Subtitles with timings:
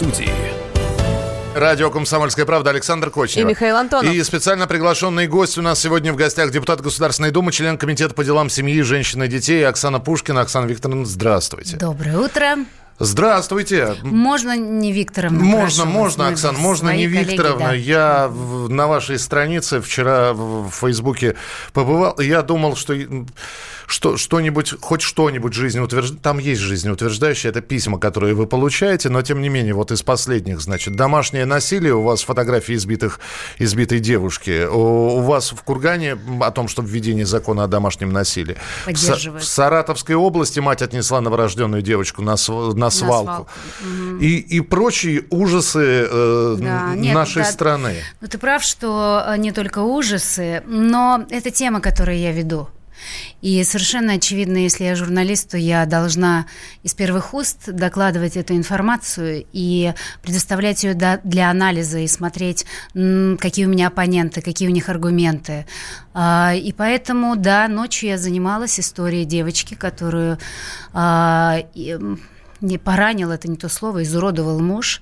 [0.00, 0.32] студии.
[1.54, 3.44] Радио «Комсомольская правда» Александр Кочнев.
[3.44, 4.14] И Михаил Антонов.
[4.14, 8.24] И специально приглашенный гость у нас сегодня в гостях депутат Государственной Думы, член Комитета по
[8.24, 10.40] делам семьи, женщин и детей Оксана Пушкина.
[10.40, 11.76] Оксана Викторовна, здравствуйте.
[11.76, 12.56] Доброе утро.
[12.98, 13.96] Здравствуйте.
[14.02, 15.42] Можно не Викторовна?
[15.42, 17.68] Можно, можно, Оксан, можно не Викторовна.
[17.68, 17.74] да.
[17.74, 21.34] Я в, на вашей странице вчера в Фейсбуке
[21.72, 22.20] побывал.
[22.20, 22.94] Я думал, что
[23.90, 26.22] что, что-нибудь, хоть что-нибудь жизнеутверждающее.
[26.22, 30.60] Там есть жизнеутверждающее, это письма, которые вы получаете, но тем не менее, вот из последних,
[30.60, 33.20] значит, домашнее насилие, у вас фотографии избитых,
[33.58, 38.56] избитой девушки, у, у вас в Кургане о том, что введение закона о домашнем насилии.
[38.84, 42.36] В, в Саратовской области мать отнесла новорожденную девочку на,
[42.74, 43.48] на на свалку.
[43.80, 44.18] Угу.
[44.18, 47.96] И, и прочие ужасы э, да, нет, нашей да, страны.
[48.20, 52.68] Ну, ты прав, что э, не только ужасы, но это тема, которую я веду.
[53.42, 56.46] И совершенно очевидно, если я журналист, то я должна
[56.82, 63.68] из первых уст докладывать эту информацию и предоставлять ее для анализа и смотреть, какие у
[63.70, 65.66] меня оппоненты, какие у них аргументы.
[66.12, 70.38] А, и поэтому, да, ночью я занималась историей девочки, которую
[70.92, 71.62] а,
[72.60, 75.00] не поранил, это не то слово, изуродовал муж.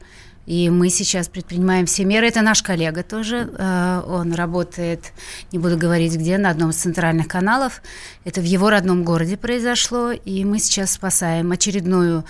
[0.49, 2.27] И мы сейчас предпринимаем все меры.
[2.27, 3.51] Это наш коллега тоже.
[3.59, 5.13] Э, он работает,
[5.53, 7.83] не буду говорить где, на одном из центральных каналов.
[8.25, 10.11] Это в его родном городе произошло.
[10.11, 12.25] И мы сейчас спасаем очередную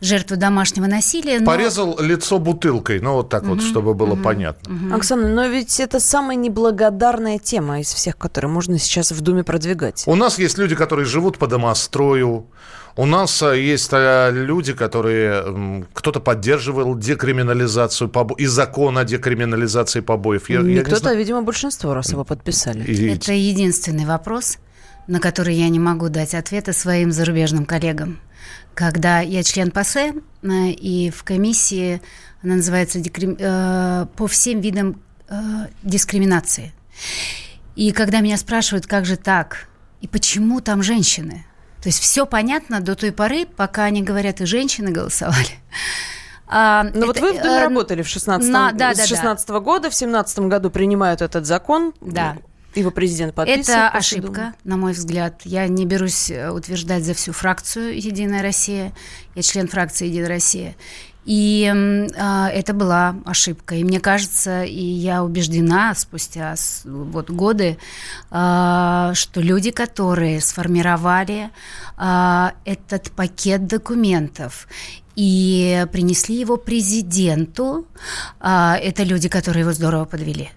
[0.00, 1.40] жертву домашнего насилия.
[1.40, 1.46] Но...
[1.46, 4.72] Порезал лицо бутылкой, ну вот так угу, вот, чтобы было угу, понятно.
[4.72, 4.94] Угу.
[4.94, 10.04] Оксана, но ведь это самая неблагодарная тема из всех, которые можно сейчас в Думе продвигать.
[10.06, 12.46] У нас есть люди, которые живут по домострою,
[12.98, 15.86] у нас э, есть э, люди, которые...
[15.94, 20.50] Кто-то поддерживал декриминализацию побоев и закон о декриминализации побоев.
[20.50, 22.82] Я, не кто-то, видимо, большинство раз его подписали.
[22.82, 23.06] И...
[23.14, 24.58] Это единственный вопрос,
[25.06, 28.18] на который я не могу дать ответа своим зарубежным коллегам.
[28.74, 32.02] Когда я член ПАСЕ, э, и в комиссии,
[32.42, 33.36] она называется декрим...
[34.16, 35.00] по всем видам
[35.84, 36.72] дискриминации.
[37.76, 39.68] И когда меня спрашивают, как же так,
[40.00, 41.44] и почему там женщины,
[41.82, 45.48] то есть все понятно до той поры, пока они говорят, и женщины голосовали.
[46.50, 49.06] А, Но ну, это, вот вы в Думе э, работали в 16 на, да, с
[49.06, 51.92] 16 да, года, в 17 году принимают этот закон.
[52.00, 52.38] Да.
[52.74, 53.68] Его президент подписывает.
[53.68, 55.42] Это ошибка, на мой взгляд.
[55.44, 58.94] Я не берусь э, утверждать за всю фракцию «Единая Россия».
[59.34, 60.74] Я член фракции «Единая Россия».
[61.28, 63.74] И э, это была ошибка.
[63.74, 67.76] И мне кажется, и я убеждена спустя вот, годы,
[68.30, 71.50] э, что люди, которые сформировали
[71.98, 74.68] э, этот пакет документов
[75.16, 77.86] и принесли его президенту,
[78.40, 80.48] э, это люди, которые его здорово подвели.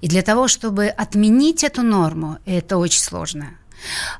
[0.00, 3.46] И для того, чтобы отменить эту норму, это очень сложно.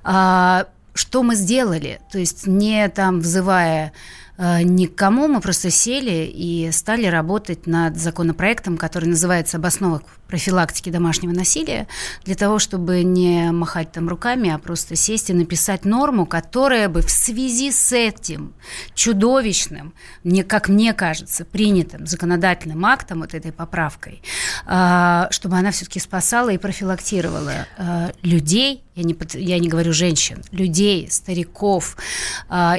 [0.03, 2.00] А, что мы сделали?
[2.10, 5.28] То есть не там взывая Э, никому.
[5.28, 11.87] Мы просто сели и стали работать над законопроектом, который называется «Об основах профилактики домашнего насилия»,
[12.25, 17.03] для того, чтобы не махать там руками, а просто сесть и написать норму, которая бы
[17.03, 18.54] в связи с этим
[18.94, 19.94] чудовищным,
[20.25, 24.22] мне, как мне кажется, принятым законодательным актом, вот этой поправкой,
[24.66, 30.42] э, чтобы она все-таки спасала и профилактировала э, людей, я не, я не говорю женщин,
[30.53, 31.98] людей, стариков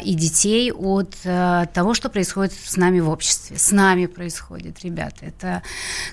[0.03, 1.15] и детей от
[1.73, 3.59] того, что происходит с нами в обществе.
[3.59, 5.25] С нами происходит, ребята.
[5.25, 5.61] Это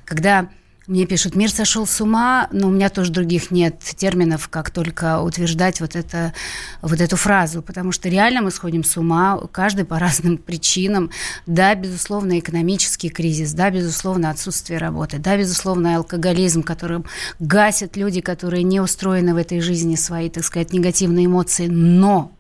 [0.04, 0.48] когда
[0.86, 5.20] мне пишут, мир сошел с ума, но у меня тоже других нет терминов, как только
[5.20, 6.34] утверждать вот, это,
[6.82, 11.10] вот эту фразу, потому что реально мы сходим с ума, каждый по разным причинам.
[11.46, 17.06] Да, безусловно, экономический кризис, да, безусловно, отсутствие работы, да, безусловно, алкоголизм, которым
[17.38, 22.30] гасят люди, которые не устроены в этой жизни свои, так сказать, негативные эмоции, но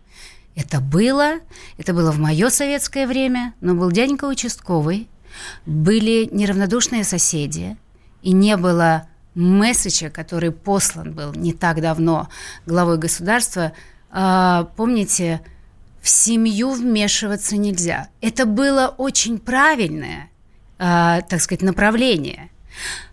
[0.54, 1.36] это было,
[1.78, 5.08] это было в мое советское время, но был дяденька участковый,
[5.64, 7.76] были неравнодушные соседи,
[8.24, 12.28] и не было месседжа, который послан был не так давно
[12.66, 13.72] главой государства.
[14.10, 15.42] А, помните,
[16.00, 18.08] в семью вмешиваться нельзя.
[18.22, 20.30] Это было очень правильное,
[20.78, 22.48] а, так сказать, направление.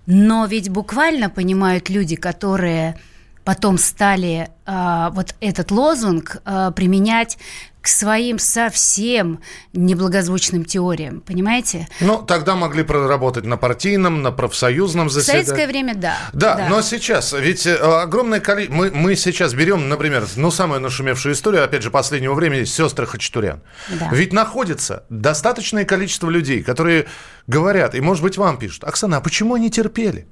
[0.05, 2.97] Но ведь буквально понимают люди, которые
[3.43, 6.41] потом стали э, вот этот лозунг
[6.75, 7.37] применять
[7.81, 9.41] к своим совсем
[9.73, 11.87] неблагозвучным теориям, понимаете?
[11.99, 15.43] Ну, тогда могли проработать на партийном, на профсоюзном заседании.
[15.43, 16.17] В советское время, да.
[16.31, 16.69] Да, да.
[16.69, 18.77] но сейчас, ведь э, огромное количество...
[18.77, 23.61] Мы, мы сейчас берем, например, ну, самую нашумевшую историю, опять же, последнего времени, сестры Хачатурян.
[23.89, 24.09] Да.
[24.11, 27.07] Ведь находится достаточное количество людей, которые
[27.47, 30.27] говорят, и, может быть, вам пишут, Оксана, а почему они терпели?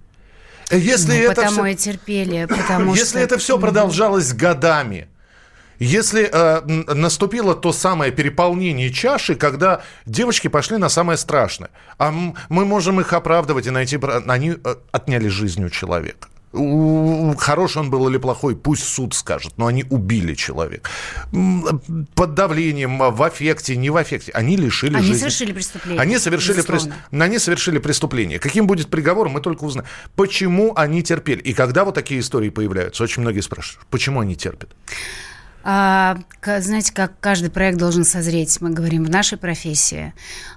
[0.70, 1.66] Если ну, это потому все...
[1.66, 3.20] и терпели, потому Если что...
[3.20, 5.10] это все продолжалось годами,
[5.80, 12.66] Если э, наступило то самое переполнение чаши, когда девочки пошли на самое страшное, а мы
[12.66, 13.98] можем их оправдывать и найти...
[14.28, 16.28] Они э, отняли жизнь у человека.
[16.52, 20.90] Хороший он был или плохой, пусть суд скажет, но они убили человека.
[22.16, 24.32] Под давлением, в аффекте, не в аффекте.
[24.32, 25.14] Они лишили они жизни.
[25.14, 26.02] Они совершили преступление.
[26.02, 26.90] Они совершили, прес...
[27.12, 28.40] они совершили преступление.
[28.40, 29.88] Каким будет приговор, мы только узнаем.
[30.16, 31.40] Почему они терпели?
[31.40, 34.72] И когда вот такие истории появляются, очень многие спрашивают, почему они терпят?
[35.64, 40.14] А, знаете, как каждый проект должен созреть, мы говорим, в нашей профессии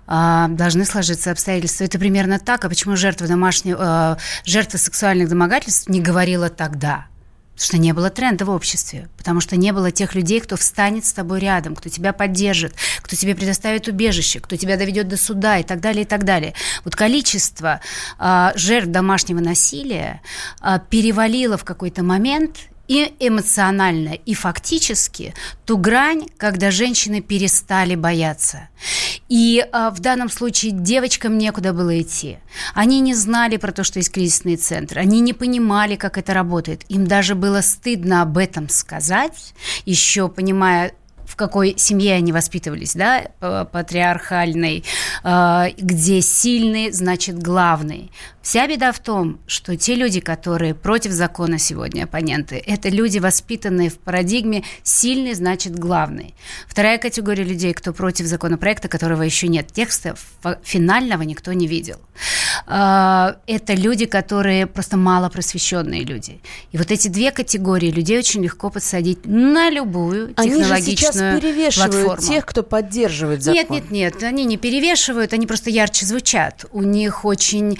[0.06, 1.84] а, должны сложиться обстоятельства.
[1.84, 2.64] Это примерно так.
[2.64, 7.06] А почему жертва домашнего, а, жертва сексуальных домогательств не говорила тогда?
[7.54, 11.04] Потому что не было тренда в обществе, потому что не было тех людей, кто встанет
[11.04, 15.58] с тобой рядом, кто тебя поддержит, кто тебе предоставит убежище, кто тебя доведет до суда
[15.58, 16.54] и так далее, и так далее.
[16.84, 17.80] Вот количество
[18.18, 20.22] э, жертв домашнего насилия
[20.62, 22.56] э, перевалило в какой-то момент
[22.92, 25.32] и эмоционально, и фактически
[25.64, 28.68] ту грань, когда женщины перестали бояться.
[29.30, 32.36] И а, в данном случае девочкам некуда было идти.
[32.74, 34.98] Они не знали про то, что есть кризисный центр.
[34.98, 36.82] Они не понимали, как это работает.
[36.90, 39.54] Им даже было стыдно об этом сказать,
[39.86, 40.92] еще понимая
[41.24, 44.84] в какой семье они воспитывались, да, патриархальной,
[45.22, 48.10] а, где сильный, значит, главный.
[48.42, 53.88] Вся беда в том, что те люди, которые против закона сегодня, оппоненты, это люди, воспитанные
[53.88, 56.34] в парадигме «сильный значит главный».
[56.66, 60.16] Вторая категория людей, кто против законопроекта, которого еще нет, текста
[60.64, 61.98] финального никто не видел.
[62.66, 66.40] А, это люди, которые просто мало просвещенные люди.
[66.72, 71.16] И вот эти две категории людей очень легко подсадить на любую технологичную они же сейчас
[71.16, 72.28] перевешивают платформу.
[72.28, 73.60] тех, кто поддерживает закон.
[73.60, 76.64] Нет, нет, нет, они не перевешивают, они просто ярче звучат.
[76.72, 77.78] У них очень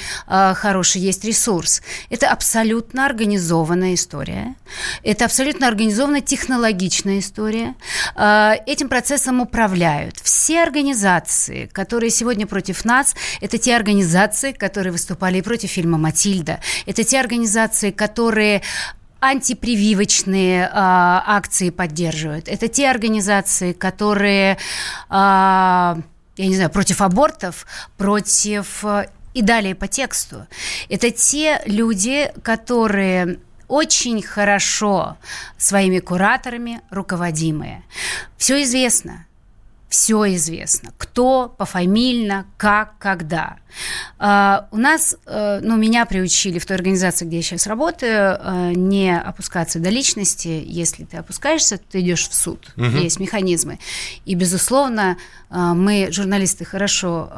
[0.55, 1.83] хороший есть ресурс.
[2.11, 4.55] Это абсолютно организованная история.
[5.03, 7.75] Это абсолютно организованная технологичная история.
[8.15, 13.15] А, этим процессом управляют все организации, которые сегодня против нас.
[13.41, 16.61] Это те организации, которые выступали и против фильма «Матильда».
[16.87, 18.63] Это те организации, которые
[19.23, 22.49] антипрививочные э, акции поддерживают.
[22.49, 24.57] Это те организации, которые, э,
[25.11, 26.03] я
[26.37, 27.65] не знаю, против абортов,
[27.97, 28.85] против
[29.35, 30.47] и далее по тексту.
[30.89, 33.39] Это те люди, которые
[33.69, 35.17] очень хорошо
[35.57, 37.83] своими кураторами руководимые.
[38.37, 39.27] Все известно
[39.93, 40.91] все известно.
[40.97, 43.59] Кто, пофамильно, как, когда.
[44.19, 48.75] Uh, у нас, uh, ну, меня приучили в той организации, где я сейчас работаю, uh,
[48.75, 50.65] не опускаться до личности.
[50.67, 52.73] Если ты опускаешься, ты идешь в суд.
[52.79, 52.87] Угу.
[52.87, 53.79] Есть механизмы.
[54.25, 55.19] И, безусловно,
[55.51, 57.29] мы, журналисты, хорошо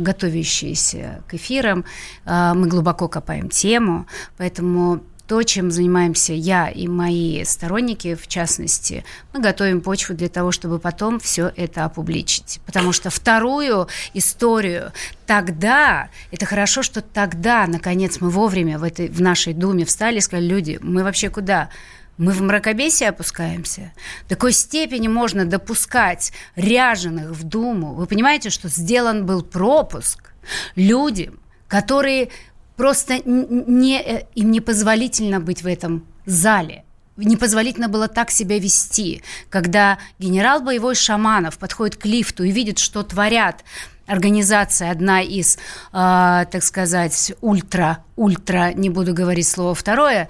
[0.00, 1.86] готовящиеся к эфирам,
[2.26, 4.06] мы глубоко копаем тему,
[4.36, 10.52] поэтому то, чем занимаемся я и мои сторонники, в частности, мы готовим почву для того,
[10.52, 12.60] чтобы потом все это опубличить.
[12.64, 14.92] Потому что вторую историю
[15.26, 20.20] тогда, это хорошо, что тогда, наконец, мы вовремя в, этой, в нашей Думе встали и
[20.20, 21.70] сказали, люди, мы вообще куда?
[22.18, 23.92] Мы в мракобесие опускаемся.
[24.24, 27.92] В такой степени можно допускать ряженых в Думу.
[27.94, 30.32] Вы понимаете, что сделан был пропуск
[30.76, 32.30] людям, которые
[32.76, 36.84] Просто не, э, им непозволительно быть в этом зале.
[37.16, 43.02] Непозволительно было так себя вести, когда генерал боевой Шаманов подходит к лифту и видит, что
[43.02, 43.64] творят
[44.06, 45.58] организация, одна из, э,
[45.92, 50.28] так сказать, ультра, ультра, не буду говорить слово второе,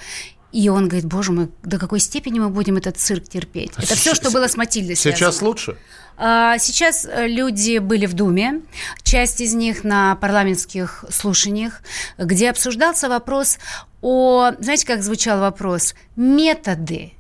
[0.53, 3.73] и он говорит, боже мой, до какой степени мы будем этот цирк терпеть?
[3.77, 5.19] Это все, что было с Матильдой связано.
[5.19, 5.77] Сейчас лучше?
[6.19, 8.63] А, сейчас э, люди были в Думе,
[9.03, 11.83] часть из них на парламентских слушаниях,
[12.17, 13.59] где обсуждался вопрос
[14.01, 17.13] о, знаете, как звучал вопрос, методы.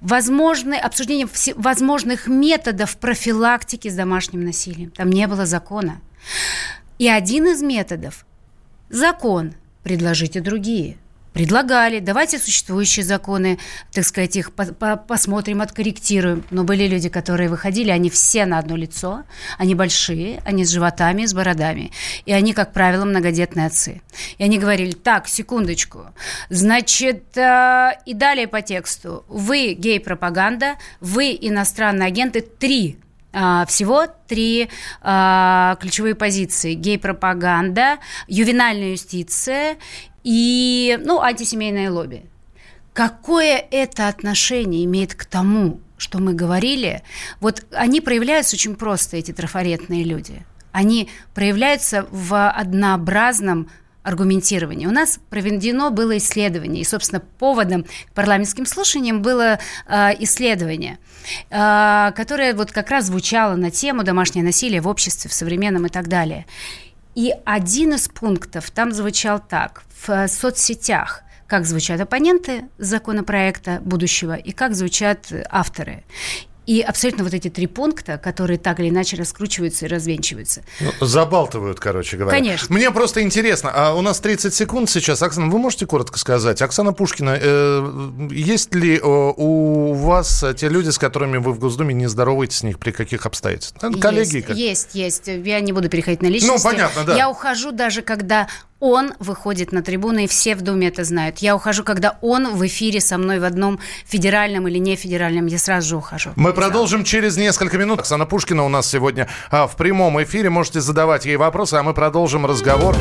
[0.00, 4.90] Возможны, обсуждение возможных методов профилактики с домашним насилием.
[4.90, 6.00] Там не было закона.
[6.98, 8.24] И один из методов–
[8.88, 10.96] закон, предложите другие–
[11.32, 13.58] предлагали, давайте существующие законы,
[13.92, 16.44] так сказать, их по -по посмотрим, откорректируем.
[16.50, 19.24] Но были люди, которые выходили, они все на одно лицо,
[19.58, 21.90] они большие, они с животами, с бородами.
[22.26, 24.02] И они, как правило, многодетные отцы.
[24.38, 26.06] И они говорили, так, секундочку,
[26.48, 32.98] значит, э, и далее по тексту, вы гей-пропаганда, вы иностранные агенты, три
[33.34, 34.68] Uh, всего три
[35.02, 36.74] uh, ключевые позиции.
[36.74, 37.96] Гей-пропаганда,
[38.28, 39.78] ювенальная юстиция
[40.24, 42.24] и, ну, антисемейное лобби.
[42.92, 47.02] Какое это отношение имеет к тому, что мы говорили?
[47.40, 50.44] Вот они проявляются очень просто, эти трафаретные люди.
[50.72, 53.68] Они проявляются в однообразном
[54.02, 54.88] аргументирование.
[54.88, 60.98] У нас проведено было исследование, и, собственно, поводом к парламентским слушаниям было э, исследование,
[61.50, 65.88] э, которое вот как раз звучало на тему домашнее насилие в обществе, в современном и
[65.88, 66.46] так далее.
[67.14, 69.82] И один из пунктов там звучал так.
[70.06, 76.02] В соцсетях как звучат оппоненты законопроекта будущего и как звучат авторы.
[76.66, 80.62] И абсолютно вот эти три пункта, которые так или иначе раскручиваются и развенчиваются.
[80.80, 82.38] Ну, забалтывают, короче говоря.
[82.38, 82.74] Конечно.
[82.74, 85.22] Мне просто интересно, а у нас 30 секунд сейчас.
[85.22, 86.62] Оксана, вы можете коротко сказать?
[86.62, 91.94] Оксана Пушкина, э, есть ли э, у вас те люди, с которыми вы в Госдуме
[91.94, 93.98] не здороваетесь с них при каких обстоятельствах?
[94.00, 94.36] Коллеги?
[94.36, 94.56] Есть, как?
[94.56, 95.26] есть, есть.
[95.26, 96.64] Я не буду переходить на личности.
[96.64, 97.16] Ну, понятно, да.
[97.16, 98.46] Я ухожу даже, когда
[98.82, 101.38] он выходит на трибуны, и все в Думе это знают.
[101.38, 105.58] Я ухожу, когда он в эфире со мной в одном федеральном или не федеральном, я
[105.58, 106.32] сразу же ухожу.
[106.34, 108.00] Мы продолжим через несколько минут.
[108.00, 110.50] Оксана Пушкина у нас сегодня а, в прямом эфире.
[110.50, 112.96] Можете задавать ей вопросы, а мы продолжим разговор.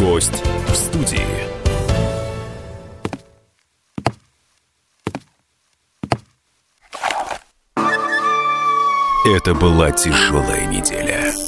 [0.00, 1.20] Гость в студии.
[9.36, 11.47] Это была тяжелая неделя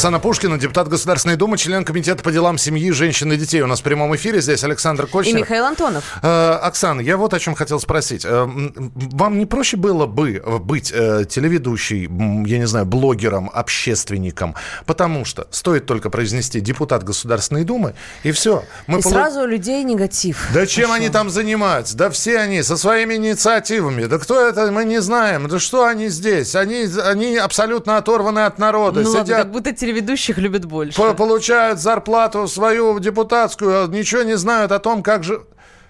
[0.00, 3.60] Оксана Пушкина, депутат Государственной Думы, член Комитета по делам семьи, женщин и детей.
[3.60, 5.36] У нас в прямом эфире здесь Александр Кочнев.
[5.36, 6.02] И Михаил Антонов.
[6.22, 8.24] Э, Оксана, я вот о чем хотел спросить.
[8.24, 14.54] Э, вам не проще было бы быть э, телеведущей, я не знаю, блогером, общественником?
[14.86, 17.92] Потому что стоит только произнести депутат Государственной Думы,
[18.22, 18.64] и все.
[18.86, 19.14] Мы и полу...
[19.14, 20.48] сразу у людей негатив.
[20.54, 20.94] Да чем Пошел.
[20.94, 21.94] они там занимаются?
[21.94, 24.06] Да все они со своими инициативами.
[24.06, 25.46] Да кто это, мы не знаем.
[25.46, 26.54] Да что они здесь?
[26.54, 29.02] Они, они абсолютно оторваны от народа.
[29.02, 29.42] Ну, Сидят...
[29.42, 31.00] как будто телеведущих любят больше.
[31.14, 35.42] Получают зарплату свою депутатскую, ничего не знают о том, как же...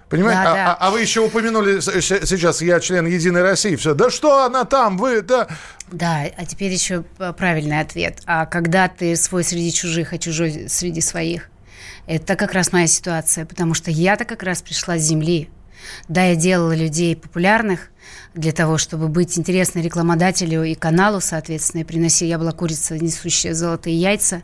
[0.09, 0.43] Понимаете?
[0.43, 0.73] Да, а, да.
[0.73, 3.77] А, а вы еще упомянули сейчас, я член Единой России.
[3.77, 3.95] Все.
[3.95, 4.99] Да что она там?
[4.99, 5.47] Вы, да.
[5.93, 7.03] Да, а теперь еще
[7.37, 8.21] правильный ответ.
[8.27, 11.49] А когда ты свой среди чужих, а чужой среди своих?
[12.09, 15.49] Это как раз моя ситуация, потому что я-то как раз пришла с земли.
[16.09, 17.91] Да, я делала людей популярных,
[18.35, 23.55] для того, чтобы быть интересной рекламодателю и каналу, соответственно, и приносить я была курица, несущая
[23.55, 24.43] золотые яйца.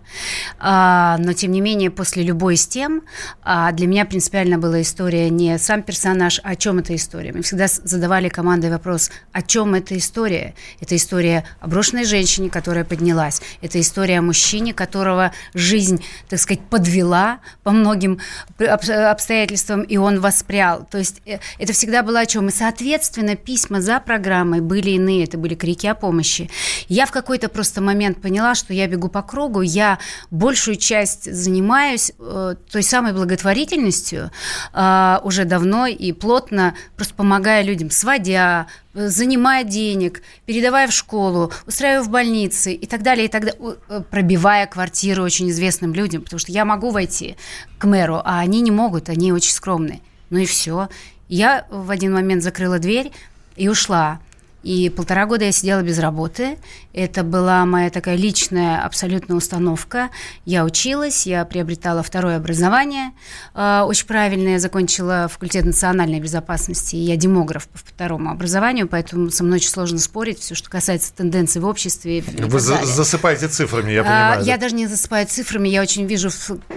[0.58, 3.02] А, но, тем не менее, после любой из тем,
[3.42, 7.32] а, для меня принципиально была история не сам персонаж, а о чем эта история.
[7.32, 10.54] Мы всегда задавали командой вопрос, о чем эта история?
[10.80, 13.40] Это история о брошенной женщине, которая поднялась.
[13.60, 18.20] Это история о мужчине, которого жизнь, так сказать, подвела по многим
[18.58, 20.86] обстоятельствам, и он воспрял.
[20.90, 22.48] То есть э, это всегда было о чем.
[22.48, 26.50] И, соответственно, письма за программой были иные, это были крики о помощи.
[26.88, 29.98] Я в какой-то просто момент поняла, что я бегу по кругу, я
[30.30, 34.32] большую часть занимаюсь э, той самой благотворительностью
[34.74, 42.02] э, уже давно и плотно, просто помогая людям, сводя, занимая денег, передавая в школу, устраивая
[42.02, 46.40] в больницы и так далее, и так далее, э, пробивая квартиры очень известным людям, потому
[46.40, 47.36] что я могу войти
[47.78, 50.00] к мэру, а они не могут, они очень скромные.
[50.30, 50.88] Ну и все.
[51.28, 53.12] Я в один момент закрыла дверь,
[53.56, 54.20] и ушла.
[54.66, 56.58] И полтора года я сидела без работы.
[56.92, 60.11] Это была моя такая личная абсолютная установка.
[60.44, 63.12] Я училась, я приобретала второе образование.
[63.54, 66.96] Э, очень правильно я закончила факультет национальной безопасности.
[66.96, 70.40] Я демограф по второму образованию, поэтому со мной очень сложно спорить.
[70.40, 72.25] Все, что касается тенденций в обществе.
[72.37, 74.40] Вы за- засыпаете цифрами, я понимаю.
[74.40, 76.28] А, я даже не засыпаю цифрами, я очень вижу...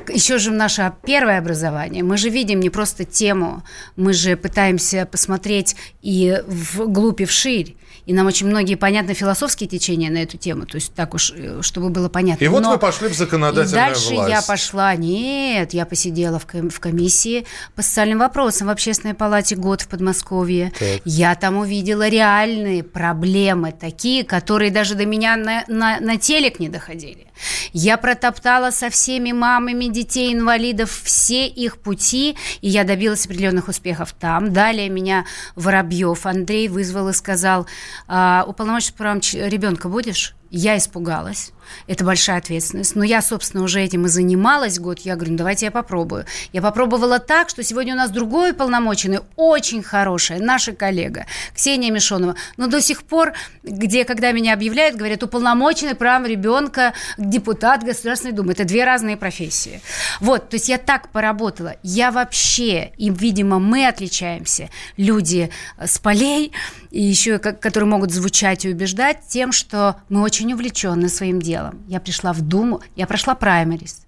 [0.07, 2.03] Еще же наше первое образование.
[2.03, 3.63] Мы же видим не просто тему,
[3.95, 7.78] мы же пытаемся посмотреть и вглубь и вширь.
[8.05, 11.61] И нам очень многие понятны философские течения на эту тему, то есть так уж, э,
[11.61, 12.43] чтобы было понятно.
[12.43, 12.71] И вот Но...
[12.71, 14.31] вы пошли в законодательную и дальше власть.
[14.31, 17.45] я пошла, нет, я посидела в, ком- в комиссии
[17.75, 20.71] по социальным вопросам в Общественной палате год в Подмосковье.
[20.79, 21.01] Так.
[21.05, 26.69] Я там увидела реальные проблемы, такие, которые даже до меня на, на, на телек не
[26.69, 27.28] доходили.
[27.73, 34.13] Я протоптала со всеми мамами детей инвалидов все их пути, и я добилась определенных успехов
[34.13, 34.53] там.
[34.53, 37.67] Далее меня Воробьев Андрей вызвал и сказал,
[38.07, 40.35] а, уполномоченный по правам ребенка будешь?
[40.51, 41.51] Я испугалась.
[41.87, 42.95] Это большая ответственность.
[42.95, 44.99] Но я, собственно, уже этим и занималась год.
[44.99, 46.25] Я говорю, ну давайте я попробую.
[46.53, 52.35] Я попробовала так, что сегодня у нас другой полномоченный, очень хорошая, наша коллега Ксения Мишонова.
[52.57, 53.33] Но до сих пор,
[53.63, 58.53] где, когда меня объявляют, говорят, уполномоченный прав ребенка, депутат Государственной Думы.
[58.53, 59.81] Это две разные профессии.
[60.19, 61.75] Вот, то есть я так поработала.
[61.83, 65.49] Я вообще, и, видимо, мы отличаемся, люди
[65.79, 66.51] с полей,
[66.91, 71.58] и еще, которые могут звучать и убеждать тем, что мы очень увлечены своим делом.
[71.87, 74.01] Я пришла в Думу, я прошла праймерис.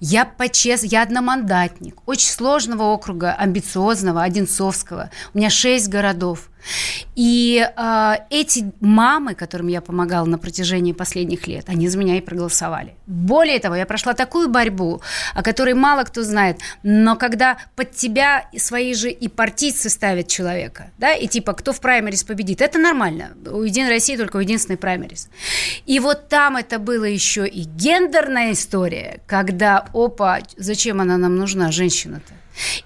[0.00, 5.10] Я почес, я одномандатник, очень сложного округа, амбициозного, Одинцовского.
[5.34, 6.48] У меня шесть городов.
[7.14, 12.20] И э, эти мамы, которым я помогала на протяжении последних лет, они за меня и
[12.20, 12.94] проголосовали.
[13.06, 15.00] Более того, я прошла такую борьбу,
[15.34, 20.90] о которой мало кто знает, но когда под тебя свои же и партийцы ставят человека,
[20.98, 23.30] да, и типа, кто в праймерис победит, это нормально.
[23.50, 25.28] У Единой России только у единственной праймерис.
[25.86, 31.72] И вот там это было еще и гендерная история, когда, опа, зачем она нам нужна,
[31.72, 32.34] женщина-то?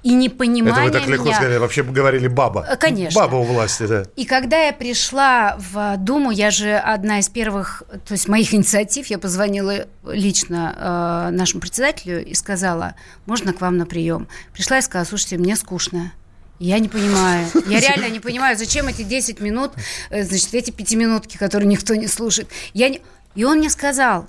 [0.02, 1.36] И непонимание Это вы так легко меня...
[1.36, 2.66] сказали, вообще говорили баба.
[2.68, 3.20] Э, конечно.
[3.20, 4.04] Баба у власти, да.
[4.16, 9.06] И когда я пришла в Думу, я же одна из первых, то есть моих инициатив,
[9.06, 12.94] я позвонила лично э, нашему председателю и сказала,
[13.26, 14.28] можно к вам на прием?
[14.52, 16.12] Пришла и сказала, слушайте, мне скучно.
[16.58, 17.48] Я не понимаю.
[17.66, 19.72] Я реально не понимаю, зачем эти 10 минут,
[20.10, 22.48] э, значит, эти пятиминутки, которые никто не слушает.
[22.72, 23.00] Я не...
[23.34, 24.28] И он мне сказал,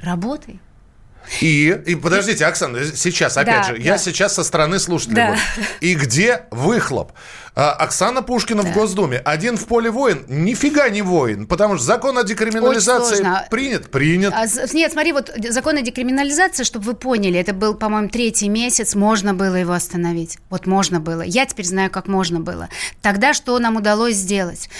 [0.00, 0.60] работай.
[1.40, 3.82] И, и подождите, Оксана, сейчас, опять да, же, да.
[3.82, 5.38] я сейчас со стороны слушателя.
[5.56, 5.62] Да.
[5.80, 7.12] И где выхлоп?
[7.54, 8.70] А, Оксана Пушкина да.
[8.70, 9.18] в Госдуме.
[9.18, 10.24] Один в поле воин.
[10.28, 11.46] Нифига не воин.
[11.46, 13.90] Потому что закон о декриминализации принят?
[13.90, 14.32] Принят.
[14.32, 18.94] А, нет, смотри, вот закон о декриминализации, чтобы вы поняли, это был, по-моему, третий месяц,
[18.94, 20.38] можно было его остановить.
[20.48, 21.22] Вот можно было.
[21.22, 22.68] Я теперь знаю, как можно было.
[23.02, 24.70] Тогда что нам удалось сделать?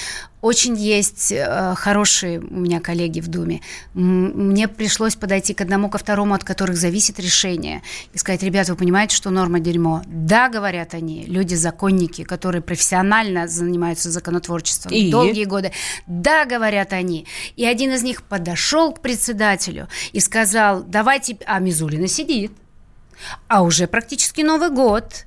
[0.43, 3.61] Очень есть э, хорошие у меня коллеги в Думе.
[3.95, 7.81] Мне пришлось подойти к одному, ко второму, от которых зависит решение,
[8.13, 10.03] и сказать, ребята, вы понимаете, что норма дерьмо?
[10.07, 15.11] Да, говорят они, люди-законники, которые профессионально занимаются законотворчеством и?
[15.11, 15.73] долгие годы.
[16.07, 17.27] Да, говорят они.
[17.57, 21.39] И один из них подошел к председателю и сказал, давайте...
[21.47, 22.53] А Мизулина сидит.
[23.49, 25.27] А уже практически Новый год.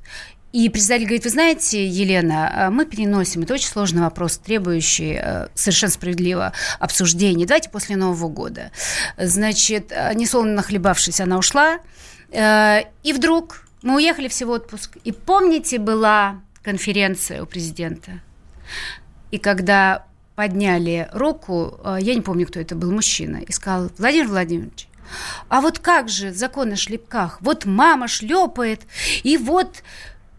[0.56, 5.48] И председатель говорит, вы знаете, Елена, а мы переносим, это очень сложный вопрос, требующий э,
[5.54, 7.46] совершенно справедливо обсуждения.
[7.46, 8.72] Давайте после Нового года.
[9.18, 11.80] Значит, э, несолоно нахлебавшись, она ушла.
[12.32, 14.98] Э, и вдруг мы уехали все в отпуск.
[15.04, 18.22] И помните, была конференция у президента.
[19.30, 24.88] И когда подняли руку, я не помню, кто это был, мужчина, и сказал, Владимир Владимирович,
[25.48, 27.38] а вот как же закон о шлепках?
[27.42, 28.82] Вот мама шлепает,
[29.24, 29.84] и вот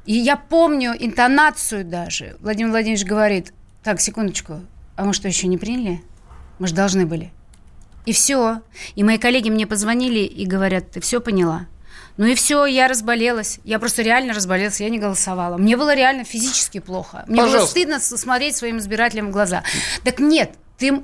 [0.05, 2.37] и я помню интонацию даже.
[2.41, 3.53] Владимир Владимирович говорит,
[3.85, 4.61] так, секундочку,
[4.97, 6.03] а мы что, еще не приняли?
[6.59, 7.33] Мы же должны были.
[8.05, 8.63] И все.
[8.97, 11.67] И мои коллеги мне позвонили и говорят, ты все поняла?
[12.17, 13.61] Ну и все, я разболелась.
[13.65, 15.57] Я просто реально разболелась, я не голосовала.
[15.59, 17.25] Мне было реально физически плохо.
[17.27, 17.59] Мне Пожалуйста.
[17.59, 19.63] было стыдно смотреть своим избирателям в глаза.
[20.05, 21.03] Так нет, ты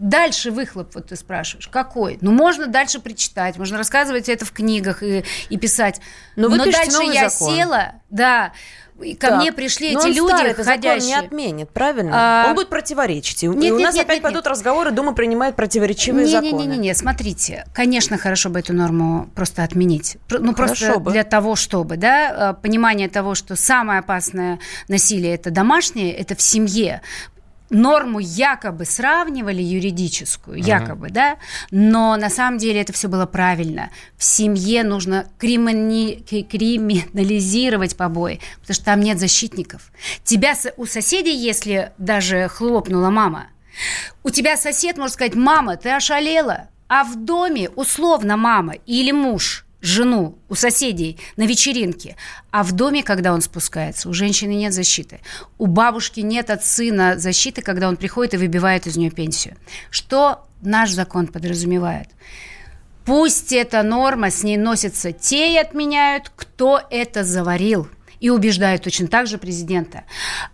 [0.00, 2.18] дальше выхлоп, вот ты спрашиваешь, какой?
[2.22, 6.00] Ну, можно дальше прочитать, можно рассказывать это в книгах и, и писать.
[6.36, 7.54] Но, вы Но дальше я закон.
[7.54, 8.52] села, да,
[9.02, 9.40] и ко так.
[9.40, 11.08] мне пришли Но эти люди, старый, ходящие.
[11.08, 12.10] не отменит, правильно?
[12.14, 12.48] А...
[12.48, 13.42] Он будет противоречить.
[13.42, 14.50] Нет, и нет, у нас нет, опять нет, пойдут нет.
[14.50, 16.66] разговоры, Дума принимает противоречивые не, законы.
[16.66, 20.18] Не-не-не, смотрите, конечно, хорошо бы эту норму просто отменить.
[20.30, 21.10] Ну, хорошо просто бы.
[21.12, 24.58] для того, чтобы, да, э, понимание того, что самое опасное
[24.88, 27.02] насилие– это домашнее, это в семье
[27.70, 30.66] норму якобы сравнивали юридическую, uh-huh.
[30.66, 31.36] якобы, да,
[31.70, 33.90] но на самом деле это все было правильно.
[34.16, 36.22] В семье нужно кримини...
[36.42, 39.92] криминализировать побои, потому что там нет защитников.
[40.24, 43.46] Тебя у соседей, если даже хлопнула мама,
[44.22, 49.64] у тебя сосед может сказать, мама, ты ошалела, а в доме условно мама или муж–
[49.80, 52.16] жену у соседей на вечеринке,
[52.50, 55.20] а в доме, когда он спускается, у женщины нет защиты.
[55.58, 59.56] У бабушки нет от сына защиты, когда он приходит и выбивает из нее пенсию.
[59.90, 62.08] Что наш закон подразумевает?
[63.04, 67.88] Пусть эта норма, с ней носятся те и отменяют, кто это заварил–
[68.20, 70.04] и убеждают точно так же президента.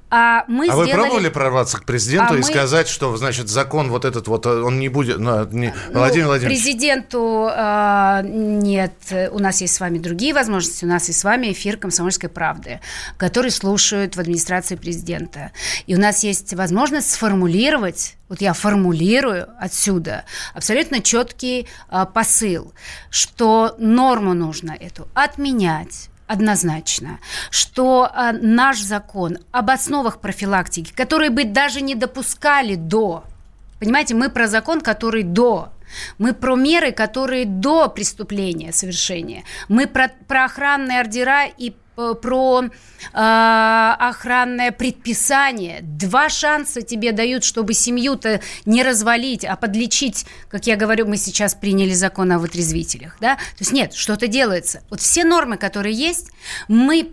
[0.08, 0.86] А, мы а сделали...
[0.86, 2.44] вы пробовали прорваться к президенту а и мы...
[2.44, 5.18] сказать, что, значит, закон вот этот вот, он не будет...
[5.18, 5.74] Ну, не...
[5.90, 6.62] Ну, Владимир Владимирович.
[6.62, 8.92] Президенту э, нет,
[9.32, 12.80] у нас есть с вами другие возможности, у нас есть с вами эфир «Комсомольской правды»,
[13.16, 15.50] который слушают в администрации президента.
[15.88, 20.24] И у нас есть возможность сформулировать, вот я формулирую отсюда
[20.54, 22.72] абсолютно четкий э, посыл,
[23.10, 27.18] что норму нужно эту отменять, однозначно,
[27.50, 33.24] что э, наш закон об основах профилактики, которые бы даже не допускали до
[33.78, 35.68] Понимаете, мы про закон, который до.
[36.18, 39.44] Мы про меры, которые до преступления совершения.
[39.68, 42.68] Мы про, про охранные ордера и про э,
[43.12, 45.80] охранное предписание.
[45.82, 51.54] Два шанса тебе дают, чтобы семью-то не развалить, а подлечить, как я говорю, мы сейчас
[51.54, 53.36] приняли закон о вытрезвителях, да?
[53.36, 54.82] То есть нет, что-то делается.
[54.90, 56.30] Вот все нормы, которые есть,
[56.68, 57.12] мы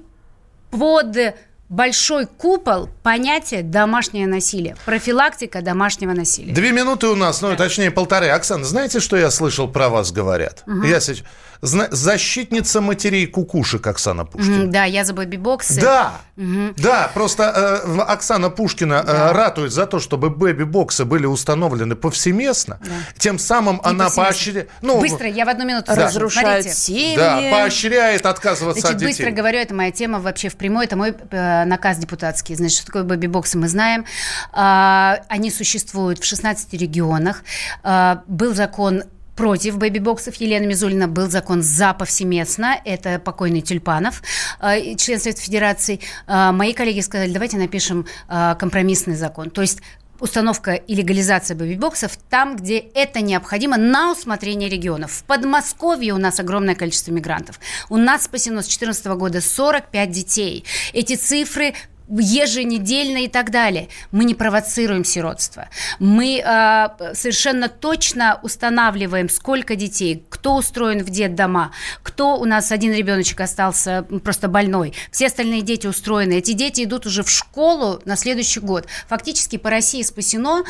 [0.70, 1.36] под
[1.70, 6.54] большой купол понятие домашнее насилие, профилактика домашнего насилия.
[6.54, 7.56] Две минуты у нас, ну, да.
[7.56, 8.30] точнее полторы.
[8.30, 10.64] Оксана, знаете, что я слышал про вас говорят?
[10.68, 10.84] Угу.
[10.84, 11.24] Я сейчас
[11.64, 14.68] защитница матерей кукушек Оксана Пушкина.
[14.68, 15.80] Да, я за бэби-боксы.
[15.80, 16.74] Да, угу.
[16.76, 19.30] да, просто э, Оксана Пушкина э, да.
[19.30, 22.80] э, ратует за то, чтобы бэби-боксы были установлены повсеместно.
[22.84, 22.92] Да.
[23.18, 24.70] Тем самым Не она поощряет...
[24.82, 26.08] Ну, быстро, я в одну минуту да.
[26.08, 27.16] разрушает семьи.
[27.16, 29.24] Да, поощряет отказываться Значит, от детей.
[29.24, 32.56] быстро говорю, это моя тема вообще в прямой, это мой э, наказ депутатский.
[32.56, 34.06] Значит, что такое бэби-боксы, мы знаем.
[34.54, 37.44] Э, они существуют в 16 регионах.
[37.84, 39.04] Э, был закон
[39.36, 42.76] против бэби-боксов Елена Мизулина был закон за повсеместно.
[42.86, 44.22] Это покойный Тюльпанов,
[44.62, 46.00] э, член Совета Федерации.
[46.28, 49.50] Э, мои коллеги сказали, давайте напишем э, компромиссный закон.
[49.50, 49.80] То есть
[50.20, 55.12] установка и легализация бэби-боксов там, где это необходимо на усмотрение регионов.
[55.12, 57.60] В Подмосковье у нас огромное количество мигрантов.
[57.90, 60.66] У нас спасено с 2014 года 45 детей.
[60.94, 61.74] Эти цифры
[62.20, 63.90] еженедельно и так далее.
[64.12, 65.70] Мы не провоцируем сиротство.
[66.00, 71.72] Мы э, совершенно точно устанавливаем, сколько детей, кто устроен в детдома,
[72.02, 76.34] кто у нас один ребеночек остался просто больной, все остальные дети устроены.
[76.34, 78.88] Эти дети идут уже в школу на следующий год.
[79.08, 80.64] Фактически по России спасено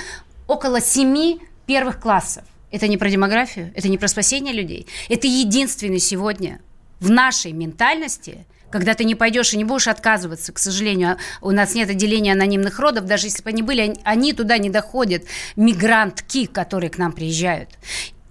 [0.47, 2.43] около семи первых классов.
[2.71, 4.87] Это не про демографию, это не про спасение людей.
[5.07, 6.59] Это единственный сегодня
[6.99, 10.51] в нашей ментальности когда ты не пойдешь и не будешь отказываться.
[10.51, 14.57] К сожалению, у нас нет отделения анонимных родов, даже если бы они были, они туда
[14.57, 17.69] не доходят, мигрантки, которые к нам приезжают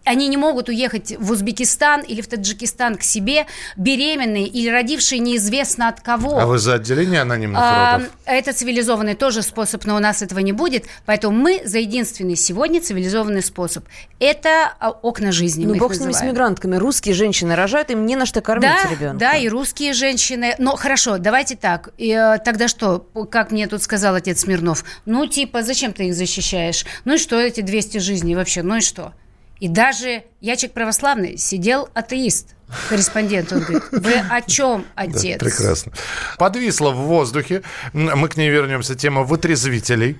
[0.04, 5.88] они не могут уехать в Узбекистан или в Таджикистан к себе беременные или родившие неизвестно
[5.88, 6.38] от кого.
[6.38, 8.10] А вы за отделение анонимных а, родов?
[8.24, 10.86] Это цивилизованный тоже способ, но у нас этого не будет.
[11.06, 13.84] Поэтому мы за единственный сегодня цивилизованный способ.
[14.18, 15.66] Это а, окна жизни.
[15.66, 16.76] Ну, бог с ними, с мигрантками.
[16.76, 19.18] Русские женщины рожают, им не на что кормить да, ребенка.
[19.18, 20.54] Да, и русские женщины.
[20.58, 21.90] Но хорошо, давайте так.
[21.96, 22.98] И, э, тогда что,
[23.30, 24.84] как мне тут сказал отец Смирнов?
[25.06, 26.84] Ну, типа, зачем ты их защищаешь?
[27.04, 28.62] Ну и что эти 200 жизней вообще?
[28.62, 29.12] Ну и что?
[29.60, 32.54] И даже я человек православный, сидел атеист,
[32.88, 33.52] корреспондент.
[33.52, 35.38] Он говорит, вы о чем, отец?
[35.38, 35.92] Да, прекрасно.
[36.38, 37.62] Подвисло в воздухе.
[37.92, 38.94] Мы к ней вернемся.
[38.94, 40.18] Тема вытрезвителей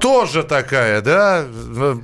[0.00, 1.44] тоже такая, да,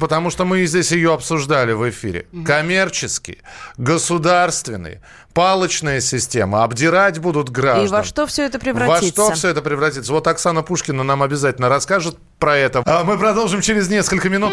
[0.00, 2.26] потому что мы здесь ее обсуждали в эфире.
[2.44, 3.38] Коммерческий,
[3.76, 5.00] государственный,
[5.33, 7.87] палочная система, обдирать будут граждан.
[7.87, 9.22] И во что все это превратится?
[9.22, 10.12] Во что все это превратится?
[10.12, 12.83] Вот Оксана Пушкина нам обязательно расскажет про это.
[12.85, 14.52] А мы продолжим через несколько минут.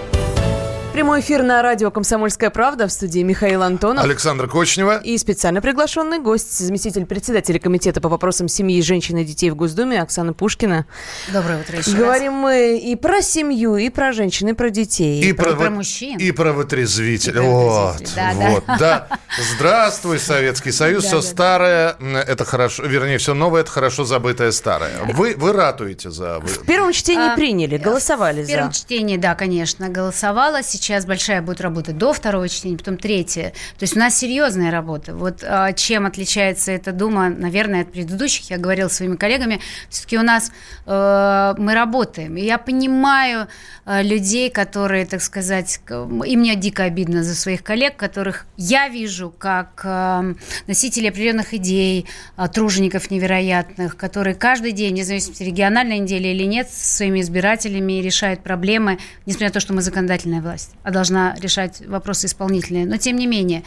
[1.01, 4.03] Прямой эфир на радио «Комсомольская правда» в студии Михаил Антонов.
[4.03, 4.99] Александр Кочнева.
[4.99, 9.99] И специально приглашенный гость, заместитель председателя Комитета по вопросам семьи, женщин и детей в Госдуме
[9.99, 10.85] Оксана Пушкина.
[11.33, 12.41] Доброе утро еще Говорим раз.
[12.43, 15.23] мы и про семью, и про женщин, и про детей.
[15.23, 16.19] И, и про, про мужчин.
[16.19, 17.41] И про вытрезвителя.
[17.41, 18.77] Вот, да, вот, да.
[18.77, 19.19] да.
[19.55, 21.05] Здравствуй, Советский Союз.
[21.05, 21.95] Все старое,
[22.27, 24.91] это хорошо, вернее, все новое, это хорошо забытое старое.
[25.13, 26.39] Вы, вы ратуете за...
[26.41, 28.47] В первом чтении а, приняли, голосовали за.
[28.47, 30.61] В первом чтении, да, конечно, голосовала.
[30.61, 33.53] Сейчас сейчас большая будет работа до второго чтения, потом третье.
[33.77, 35.15] То есть у нас серьезная работа.
[35.15, 40.21] Вот а, чем отличается эта Дума, наверное, от предыдущих, я говорила своими коллегами, все-таки у
[40.21, 40.51] нас
[40.85, 42.35] э, мы работаем.
[42.35, 43.47] Я понимаю
[43.85, 45.79] э, людей, которые, так сказать,
[46.25, 50.33] и мне дико обидно за своих коллег, которых я вижу как э,
[50.67, 56.69] носители определенных идей, э, тружеников невероятных, которые каждый день, вне зависимости региональной недели или нет,
[56.69, 60.70] со своими избирателями решают проблемы, несмотря на то, что мы законодательная власть.
[60.83, 62.85] А должна решать вопросы исполнительные.
[62.85, 63.63] Но тем не менее,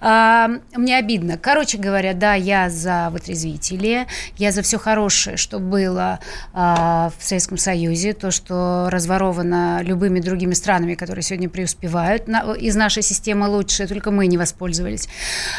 [0.00, 1.38] э, мне обидно.
[1.38, 4.06] Короче говоря, да, я за вытрезвители,
[4.36, 6.20] я за все хорошее, что было
[6.52, 12.28] э, в Советском Союзе, то, что разворовано любыми другими странами, которые сегодня преуспевают.
[12.58, 15.08] Из нашей системы лучше, только мы не воспользовались.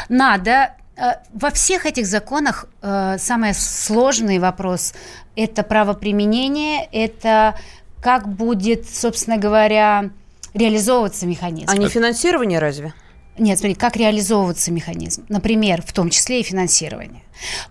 [0.08, 4.94] Надо э, во всех этих законах э, самый сложный вопрос–
[5.38, 7.54] это правоприменение, это
[8.02, 10.10] как будет, собственно говоря,
[10.54, 11.70] реализовываться механизм.
[11.70, 12.94] А не финансирование разве?
[13.38, 15.24] Нет, смотри, как реализовываться механизм.
[15.28, 17.22] Например, в том числе и финансирование.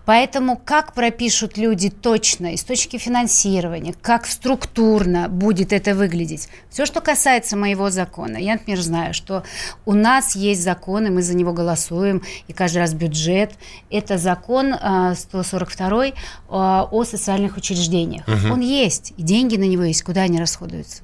[0.06, 6.48] Поэтому как пропишут люди точно из точки финансирования, как структурно будет это выглядеть.
[6.70, 8.38] Все, что касается моего закона.
[8.38, 9.44] Я, например, знаю, что
[9.84, 13.52] у нас есть закон, и мы за него голосуем, и каждый раз бюджет.
[13.90, 14.74] Это закон
[15.14, 16.12] 142 а,
[16.48, 18.26] а, о социальных учреждениях.
[18.26, 18.54] Угу.
[18.54, 20.02] Он есть, и деньги на него есть.
[20.02, 21.02] Куда они расходуются?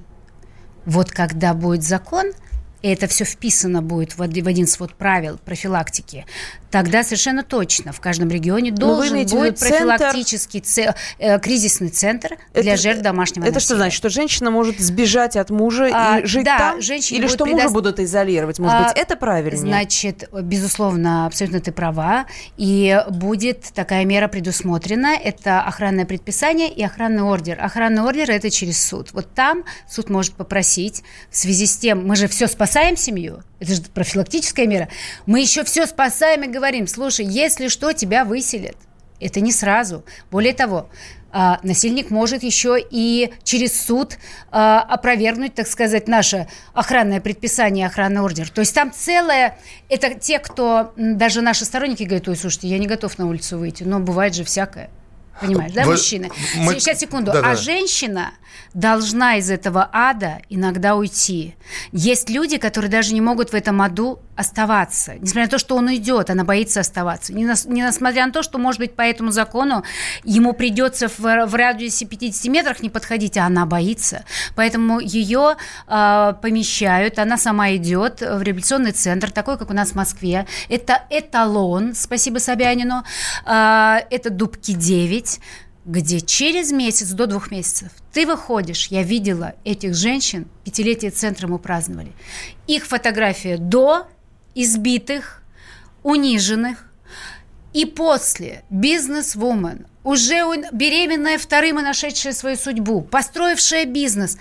[0.85, 2.31] Вот когда будет закон,
[2.85, 6.27] и это все вписано будет в один свод правил профилактики,
[6.69, 12.81] тогда совершенно точно в каждом регионе должен быть профилактический центр, э, кризисный центр для это,
[12.81, 13.57] жертв домашнего это насилия.
[13.57, 16.79] Это что значит, что женщина может сбежать от мужа а, и жить да, там?
[16.79, 17.63] Или что предо...
[17.63, 18.59] мужа будут изолировать?
[18.59, 19.61] Может а, быть, это правильнее?
[19.61, 22.27] Значит, безусловно, абсолютно ты права.
[22.55, 25.15] И будет такая мера предусмотрена.
[25.15, 27.57] Это охранное предписание и охранный ордер.
[27.59, 29.09] Охранный ордер– это через суд.
[29.13, 33.73] Вот там суд может попросить в связи с тем, мы же все спасаем семью, это
[33.73, 34.89] же профилактическая мера.
[35.25, 38.75] Мы еще все спасаем и говорим, слушай, если что, тебя выселят.
[39.19, 40.03] Это не сразу.
[40.29, 40.89] Более того,
[41.31, 44.17] а, насильник может еще и через суд
[44.51, 48.49] а, опровергнуть, так сказать, наше охранное предписание, охранный ордер.
[48.49, 49.57] То есть там целое,
[49.89, 53.83] это те, кто, даже наши сторонники говорят, ой, слушайте, я не готов на улицу выйти,
[53.83, 54.89] но бывает же всякое.
[55.41, 56.29] Понимаешь, да, Вы, мужчины?
[56.57, 56.79] Мы...
[56.79, 57.31] Сейчас, секунду.
[57.31, 57.55] Да, а да.
[57.55, 58.33] женщина
[58.73, 61.55] должна из этого ада иногда уйти.
[61.91, 65.15] Есть люди, которые даже не могут в этом аду оставаться.
[65.15, 67.33] Несмотря на то, что он уйдет, она боится оставаться.
[67.33, 69.83] Не, на, не несмотря на то, что, может быть, по этому закону
[70.23, 74.25] ему придется в, в радиусе 50 метрах не подходить, а она боится.
[74.55, 75.55] Поэтому ее
[75.87, 80.45] э, помещают, она сама идет в реабилитационный центр, такой, как у нас в Москве.
[80.69, 83.03] Это эталон, спасибо Собянину.
[83.45, 85.39] Э, это Дубки 9
[85.85, 91.59] где через месяц до двух месяцев ты выходишь, я видела этих женщин, пятилетие центра мы
[91.59, 92.11] праздновали,
[92.65, 94.07] их фотография до
[94.55, 95.43] избитых,
[96.03, 96.85] униженных,
[97.73, 104.37] и после бизнес-вумен, уже беременная вторым и нашедшая свою судьбу, построившая бизнес.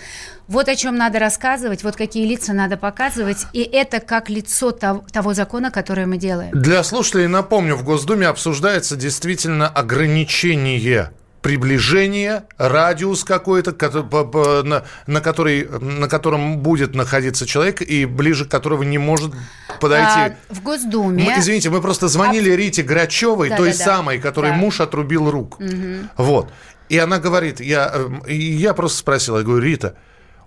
[0.47, 5.35] Вот о чем надо рассказывать, вот какие лица надо показывать, и это как лицо того,
[5.35, 6.53] закона, который мы делаем.
[6.53, 11.11] Для слушателей напомню, в Госдуме обсуждается действительно ограничение
[11.45, 13.73] приближение, радиус какой-то,
[14.65, 19.35] на, на, который, на котором будет находиться человек, и ближе к которого не может
[19.79, 20.21] подойти.
[20.21, 21.23] А, в Госдуме...
[21.23, 22.57] Мы, извините, мы просто звонили а...
[22.57, 24.57] Рите Грачевой, да, той да, самой, которой да.
[24.57, 25.63] муж отрубил руку.
[25.63, 26.09] Угу.
[26.17, 26.51] Вот.
[26.89, 29.97] И она говорит, я, э, я просто спросила, я говорю, Рита,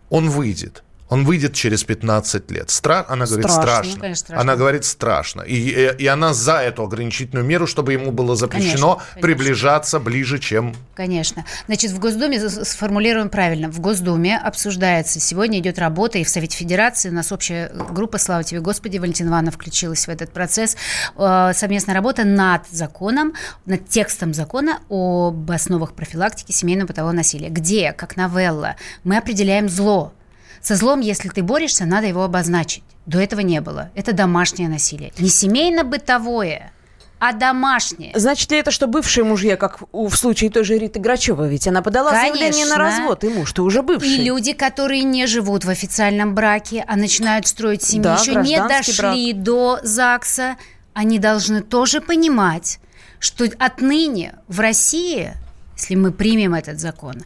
[0.10, 0.84] он выйдет.
[1.10, 2.70] Он выйдет через 15 лет.
[2.70, 3.06] Стра...
[3.08, 3.64] Она говорит, страшно.
[3.64, 4.00] страшно.
[4.02, 4.42] Конечно, страшно.
[4.42, 5.42] Она говорит, страшно.
[5.42, 10.12] И, и, и она за эту ограничительную меру, чтобы ему было запрещено конечно, приближаться конечно.
[10.12, 10.76] ближе, чем...
[10.96, 11.46] Конечно.
[11.68, 17.10] Значит, в Госдуме, сформулируем правильно, в Госдуме обсуждается, сегодня идет работа, и в Совете Федерации
[17.10, 20.76] у нас общая группа, слава тебе, Господи, Валентин Иванов включилась в этот процесс,
[21.16, 23.34] э, совместная работа над законом,
[23.66, 30.14] над текстом закона об основах профилактики семейного бытового насилия, где, как новелла, мы определяем зло,
[30.68, 32.84] со злом, если ты борешься, надо его обозначить.
[33.06, 33.90] До этого не было.
[33.96, 35.14] Это домашнее насилие.
[35.18, 36.72] Не семейно-бытовое,
[37.20, 38.12] а домашнее.
[38.14, 41.82] Значит ли это, что бывшие мужья, как в случае той же Риты Грачевой, ведь она
[41.82, 42.36] подала Конечно.
[42.36, 44.10] заявление на развод, и муж, что уже бывший.
[44.10, 48.58] И люди, которые не живут в официальном браке, а начинают строить семью, да, еще не
[48.58, 49.44] дошли брак.
[49.44, 50.58] до ЗАГСа,
[50.94, 52.80] они должны тоже понимать,
[53.20, 55.32] что отныне в России,
[55.78, 57.24] если мы примем этот закон,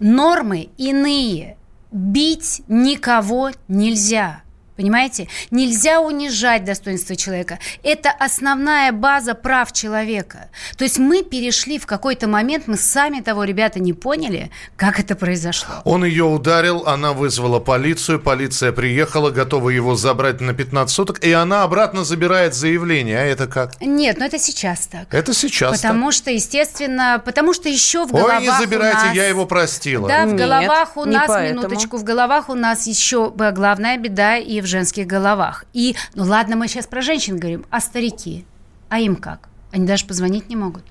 [0.00, 1.56] нормы иные.
[1.90, 4.42] Бить никого нельзя.
[4.78, 5.26] Понимаете?
[5.50, 7.58] Нельзя унижать достоинство человека.
[7.82, 10.50] Это основная база прав человека.
[10.76, 15.16] То есть мы перешли в какой-то момент, мы сами того, ребята, не поняли, как это
[15.16, 15.82] произошло.
[15.84, 21.32] Он ее ударил, она вызвала полицию, полиция приехала, готова его забрать на 15 суток, и
[21.32, 23.18] она обратно забирает заявление.
[23.18, 23.80] А это как?
[23.80, 25.12] Нет, ну это сейчас так.
[25.12, 26.14] Это сейчас Потому так.
[26.14, 29.16] что, естественно, потому что еще в головах Ой, не забирайте, нас...
[29.16, 30.06] я его простила.
[30.06, 31.62] Да, в Нет, головах у нас, поэтому.
[31.62, 35.64] минуточку, в головах у нас еще главная беда и в женских головах.
[35.72, 38.44] И, ну ладно, мы сейчас про женщин говорим, а старики?
[38.88, 39.48] А им как?
[39.72, 40.84] Они даже позвонить не могут.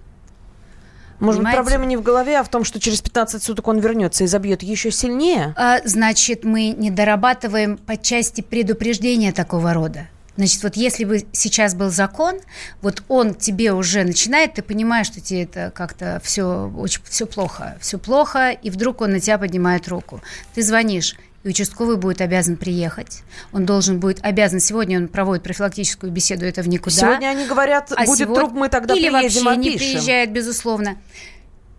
[1.19, 4.23] Может быть, проблема не в голове, а в том, что через 15 суток он вернется
[4.23, 5.53] и забьет еще сильнее?
[5.57, 10.07] А, значит, мы не дорабатываем по части предупреждения такого рода.
[10.35, 12.35] Значит, вот если бы сейчас был закон,
[12.83, 17.75] вот он тебе уже начинает, ты понимаешь, что тебе это как-то все очень все плохо,
[17.81, 20.21] все плохо, и вдруг он на тебя поднимает руку.
[20.53, 21.15] Ты звонишь,
[21.47, 23.23] и участковый будет обязан приехать.
[23.53, 24.59] Он должен будет обязан.
[24.59, 26.95] Сегодня он проводит профилактическую беседу, это в никуда.
[26.95, 28.35] Сегодня они говорят, а будет сегодня...
[28.35, 29.61] труп, мы тогда Или приедем, вообще опишем.
[29.61, 30.97] не приезжает, безусловно.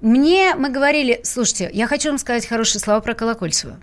[0.01, 3.79] Мне, мы говорили, слушайте, я хочу вам сказать хорошие слова про Колокольцева.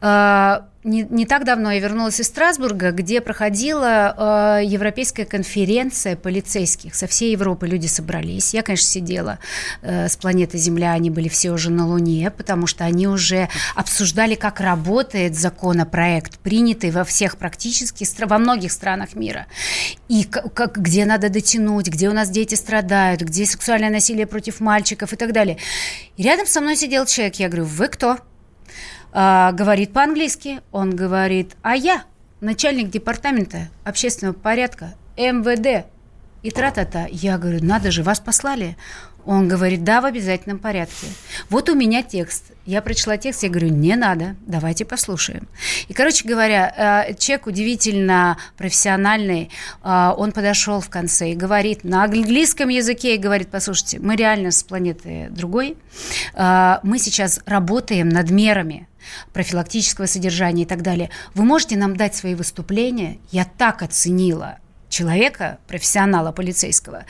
[0.00, 6.94] А, не, не так давно я вернулась из Страсбурга, где проходила э, европейская конференция полицейских.
[6.94, 8.54] Со всей Европы люди собрались.
[8.54, 9.38] Я, конечно, сидела
[9.82, 14.34] э, с планеты Земля, они были все уже на Луне, потому что они уже обсуждали,
[14.34, 19.46] как работает законопроект, принятый во всех практически, во многих странах мира.
[20.08, 25.12] И как, где надо дотянуть, где у нас дети страдают, где сексуальное насилие против мальчиков
[25.12, 25.58] и так далее.
[26.16, 28.18] И рядом со мной сидел человек, я говорю, вы кто?
[29.12, 30.60] А, говорит по-английски.
[30.72, 32.04] Он говорит, а я
[32.40, 35.86] начальник департамента общественного порядка МВД.
[36.42, 37.06] И тра-та-та.
[37.10, 38.76] Я говорю, надо же, вас послали.
[39.28, 41.06] Он говорит, да, в обязательном порядке.
[41.50, 42.44] Вот у меня текст.
[42.64, 45.48] Я прочла текст, я говорю, не надо, давайте послушаем.
[45.88, 49.50] И, короче говоря, э, человек удивительно профессиональный,
[49.84, 54.50] э, он подошел в конце и говорит на английском языке, и говорит, послушайте, мы реально
[54.50, 55.76] с планеты другой,
[56.34, 58.87] э, мы сейчас работаем над мерами,
[59.32, 61.10] профилактического содержания и так далее.
[61.34, 63.18] Вы можете нам дать свои выступления?
[63.30, 67.04] Я так оценила человека, профессионала полицейского.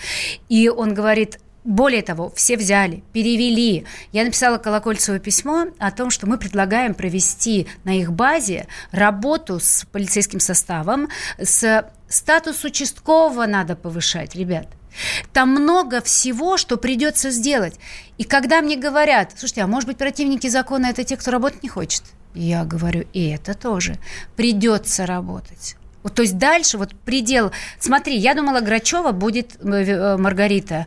[0.49, 3.85] И он говорит, более того, все взяли, перевели.
[4.13, 9.87] Я написала Колокольцеву письмо о том, что мы предлагаем провести на их базе работу с
[9.93, 11.09] полицейским составом,
[11.39, 14.69] с статус участкового надо повышать, ребят.
[15.33, 17.79] Там много всего, что придется сделать.
[18.19, 21.69] И когда мне говорят, слушайте, а может быть противники закона это те, кто работать не
[21.69, 22.03] хочет?
[22.35, 23.97] Я говорю, и это тоже.
[24.37, 25.77] Придется работать.
[26.03, 27.53] Вот, то есть дальше вот предел...
[27.79, 30.87] Смотри, я думала, Грачева будет э, э, Маргарита.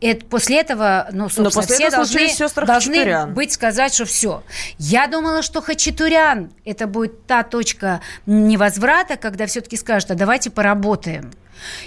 [0.00, 4.42] Это, после этого, ну, собственно, Но после все должны, должны быть сказать, что все.
[4.78, 11.32] Я думала, что Хачатурян– это будет та точка невозврата, когда все-таки скажут, а давайте поработаем.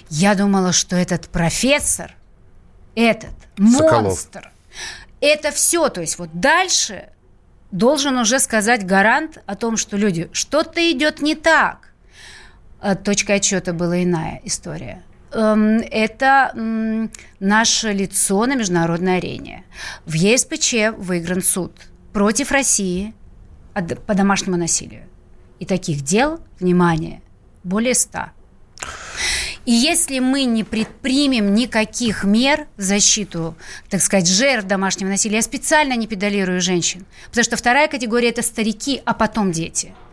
[0.10, 2.16] Я думала, что этот профессор,
[2.96, 4.04] этот Соколов.
[4.04, 4.52] монстр,
[5.22, 5.90] это все.
[5.90, 7.10] То есть вот дальше
[7.72, 11.94] должен уже сказать гарант о том, что люди, что-то идет не так.
[12.80, 15.04] А точка отчета была иная история.
[15.32, 19.66] Эм, это наше лицо на международной арене.
[20.06, 21.72] В ЕСПЧ выигран суд
[22.14, 23.14] против России
[23.74, 25.04] по домашнему насилию.
[25.60, 27.22] И таких дел, внимание,
[27.64, 28.32] более ста.
[29.66, 33.56] И если мы не предпримем никаких мер в защиту,
[33.90, 38.42] так сказать, жертв домашнего насилия, я специально не педалирую женщин, потому что вторая категория– это
[38.42, 39.94] старики, а потом дети–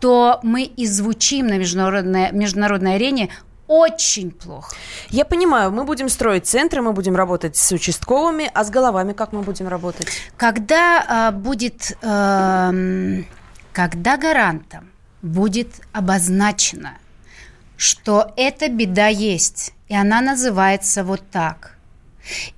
[0.00, 3.30] то мы иззвучим на международной, международной арене
[3.66, 4.76] очень плохо.
[5.10, 9.32] Я понимаю, мы будем строить центры, мы будем работать с участковыми, а с головами как
[9.32, 10.06] мы будем работать?
[10.36, 13.22] Когда э, будет, э,
[13.72, 14.90] когда гарантом
[15.22, 16.98] будет обозначено–
[17.76, 21.76] что эта беда есть, и она называется вот так.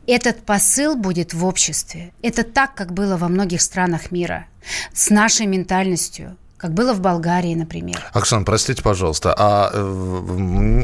[0.06, 2.12] Этот посыл будет в обществе.
[2.22, 4.46] Это так, как было во многих странах мира,
[4.92, 8.04] с нашей ментальностью, как было в Болгарии, например.
[8.12, 10.34] Оксана, простите, пожалуйста, а э,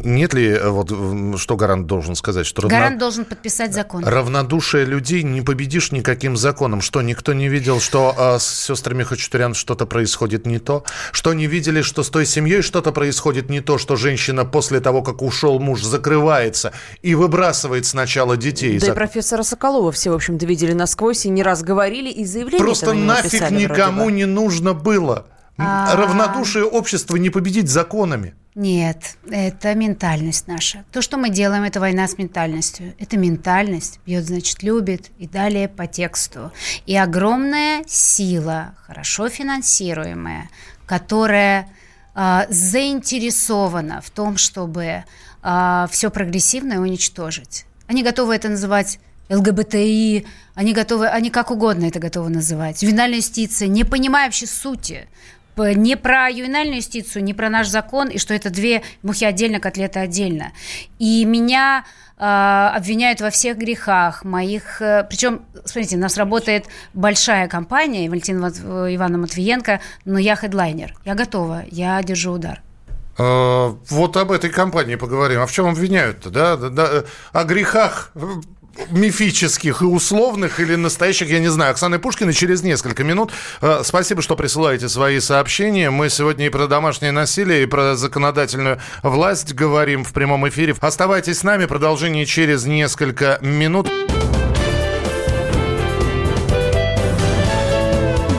[0.05, 0.93] нет ли, э, вот
[1.41, 2.47] что гарант должен сказать?
[2.47, 2.77] Что равно...
[2.77, 4.05] Гарант должен подписать закон.
[4.05, 6.81] Равнодушие людей не победишь никаким законом.
[6.81, 10.85] Что, никто не видел, что а, с сестрами Хачатурян что-то происходит не то?
[11.11, 15.03] Что не видели, что с той семьей что-то происходит не то, что женщина после того,
[15.03, 18.79] как ушел муж, закрывается и выбрасывает сначала детей?
[18.79, 18.93] Да За...
[18.93, 22.93] и профессора Соколова все, в общем-то, видели насквозь и не раз говорили, и заявления Просто
[22.95, 25.27] нафиг никому не нужно было.
[25.57, 25.95] А...
[25.97, 28.35] Равнодушие общества не победить законами.
[28.55, 30.85] Нет, это ментальность наша.
[30.93, 32.95] То, что мы делаем, это война с ментальностью.
[32.99, 33.99] Это ментальность.
[34.07, 35.11] Бьет, значит, любит.
[35.19, 36.53] И далее по тексту.
[36.87, 40.51] И огромная сила, хорошо финансируемая,
[40.87, 41.69] которая
[42.15, 45.05] э, заинтересована в том, чтобы э,
[45.43, 47.67] а, все прогрессивное уничтожить.
[47.87, 52.83] Они готовы это называть ЛГБТИ, они готовы, они как угодно это готовы называть.
[52.83, 55.07] Ювенальная юстиция, не понимая вообще сути
[55.57, 60.01] не про ювенальную юстицию, не про наш закон, и что это две мухи отдельно, котлеты
[60.01, 60.53] отдельно.
[60.99, 61.85] И меня
[62.19, 64.83] э, обвиняют во всех грехах моих...
[64.83, 70.95] Э, причем, смотрите, у нас работает большая компания, Валентина Ивановна Матвиенко, но я хедлайнер.
[71.05, 72.63] Я готова, я держу удар.
[73.17, 75.41] А, вот об этой компании поговорим.
[75.41, 77.05] А в чем обвиняют-то, да?
[77.33, 78.11] О грехах
[78.91, 83.33] мифических и условных или настоящих, я не знаю, Оксаны Пушкиной через несколько минут.
[83.61, 85.91] Э, спасибо, что присылаете свои сообщения.
[85.91, 90.75] Мы сегодня и про домашнее насилие, и про законодательную власть говорим в прямом эфире.
[90.81, 93.91] Оставайтесь с нами, продолжение через несколько минут.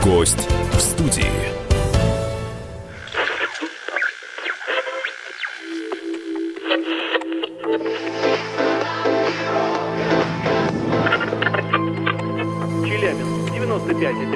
[0.04, 1.35] Гость в студии.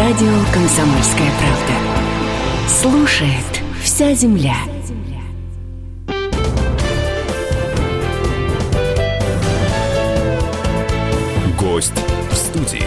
[0.00, 2.68] Радио «Комсомольская правда».
[2.70, 4.56] Слушает вся земля.
[11.58, 11.92] Гость
[12.30, 12.82] в студии.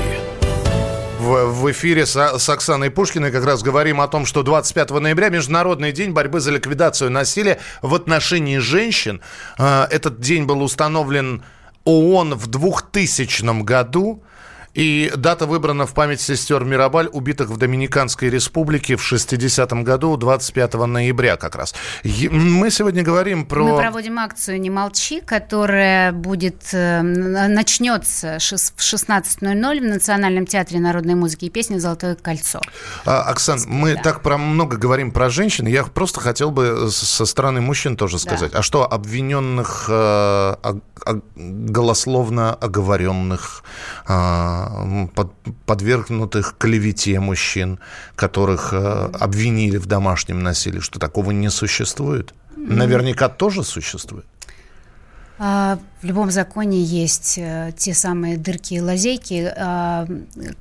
[1.20, 5.30] В, в эфире с, с Оксаной Пушкиной как раз говорим о том, что 25 ноября
[5.30, 9.22] Международный день борьбы за ликвидацию насилия в отношении женщин.
[9.60, 11.44] Э, этот день был установлен
[11.84, 14.24] ООН в 2000 году.
[14.74, 20.74] И дата выбрана в память сестер Мирабаль, убитых в Доминиканской республике в 60-м году, 25
[20.74, 21.76] ноября как раз.
[22.04, 23.64] Мы сегодня говорим про...
[23.64, 31.14] Мы проводим акцию «Не молчи», которая будет, э, начнется в 16.00 в Национальном театре народной
[31.14, 32.60] музыки и песни «Золотое кольцо».
[33.06, 34.02] А, Оксан, мы да.
[34.02, 38.54] так про много говорим про женщин, я просто хотел бы со стороны мужчин тоже сказать.
[38.54, 38.60] Да.
[38.60, 40.56] А что, обвиненных, э,
[41.36, 43.64] голословно оговоренных,
[44.08, 44.63] под,
[45.66, 47.80] подвергнутых клевете мужчин,
[48.16, 52.34] которых э, обвинили в домашнем насилии, что такого не существует?
[52.56, 54.26] Наверняка тоже существует.
[55.40, 60.08] А, в любом законе есть э, те самые дырки и лазейки, а,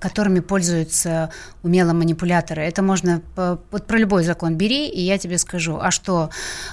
[0.00, 1.30] которыми пользуются
[1.62, 2.62] умело манипуляторы.
[2.62, 6.30] Это можно вот про любой закон бери, и я тебе скажу, а что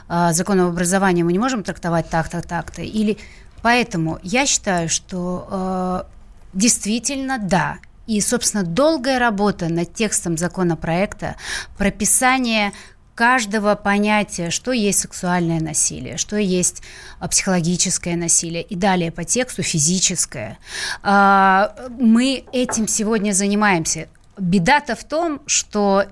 [0.07, 2.81] а, закон об образовании мы не можем трактовать так-то, так-то?
[2.81, 3.17] Или
[3.61, 6.07] поэтому я считаю, что
[6.53, 7.79] Действительно, да.
[8.07, 11.35] И, собственно, долгая работа над текстом законопроекта,
[11.77, 12.73] прописание
[13.19, 16.81] каждого понятия, что есть сексуальное насилие, что есть
[17.19, 20.57] а, психологическое насилие, и далее по тексту физическое.
[21.03, 24.07] А, мы этим сегодня занимаемся.
[24.37, 26.05] Беда-то в том, что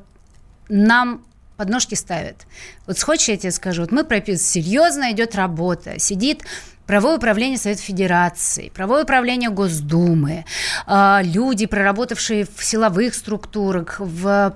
[0.67, 1.25] нам
[1.55, 2.45] подножки ставят.
[2.85, 6.43] Вот хочешь, я тебе скажу, вот мы прописываем, серьезно идет работа, сидит
[6.87, 10.45] правое управление Совета Федерации, правое управление Госдумы,
[10.87, 14.53] а, люди, проработавшие в силовых структурах, в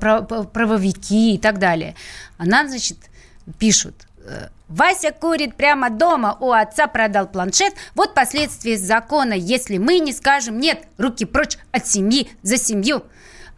[0.53, 1.95] правовики и так далее.
[2.37, 2.97] А нам, значит,
[3.59, 7.73] пишут, э, Вася курит прямо дома, у отца продал планшет.
[7.93, 13.03] Вот последствия закона, если мы не скажем «нет», руки прочь от семьи, за семью.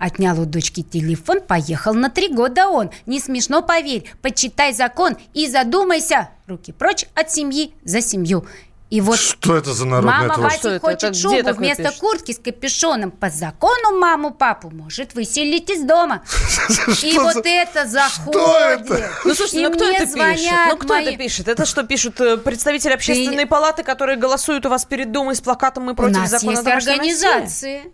[0.03, 2.91] Отнял у дочки телефон, поехал на три года он.
[3.05, 4.03] Не смешно, поверь.
[4.21, 6.27] Почитай закон и задумайся.
[6.45, 8.45] Руки прочь от семьи за семью.
[8.89, 10.79] И вот что это за народная Мама Вася это?
[10.81, 11.99] хочет это шубу вместо пишет?
[11.99, 13.11] куртки с капюшоном.
[13.11, 16.21] По закону маму, папу может выселить из дома.
[17.01, 18.89] И вот это заходит.
[19.23, 20.51] Ну, слушайте, ну кто это пишет?
[20.67, 21.47] Ну, кто это пишет?
[21.47, 25.83] Это что пишут э, представители общественной палаты, которые голосуют у вас перед домой с плакатом
[25.83, 27.93] «Мы против закона У нас есть организации.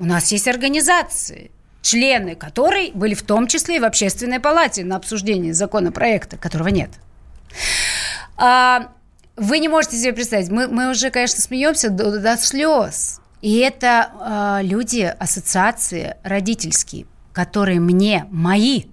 [0.00, 1.50] У нас есть организации,
[1.82, 6.88] члены которой были в том числе и в общественной палате на обсуждении законопроекта, которого нет.
[8.38, 8.92] А,
[9.36, 13.20] вы не можете себе представить, мы, мы уже, конечно, смеемся до, до слез.
[13.42, 18.84] И это э, люди, ассоциации родительские, которые мне, мои,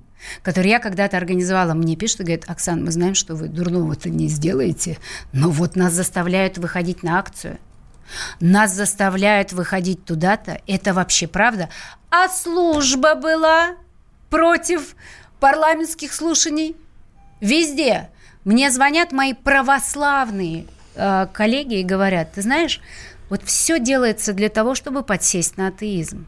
[0.42, 4.28] которые я когда-то организовала, мне пишут и говорят, Оксана, мы знаем, что вы дурного-то не
[4.28, 4.98] сделаете,
[5.32, 7.60] но вот нас заставляют выходить на акцию.
[8.40, 10.62] Нас заставляют выходить туда-то.
[10.68, 11.70] Это вообще правда.
[12.10, 13.76] А служба была
[14.30, 14.96] против
[15.40, 16.76] парламентских слушаний
[17.40, 18.10] везде.
[18.44, 22.82] Мне звонят мои православные э, коллеги и говорят, ты знаешь,
[23.30, 26.26] вот все делается для того, чтобы подсесть на атеизм.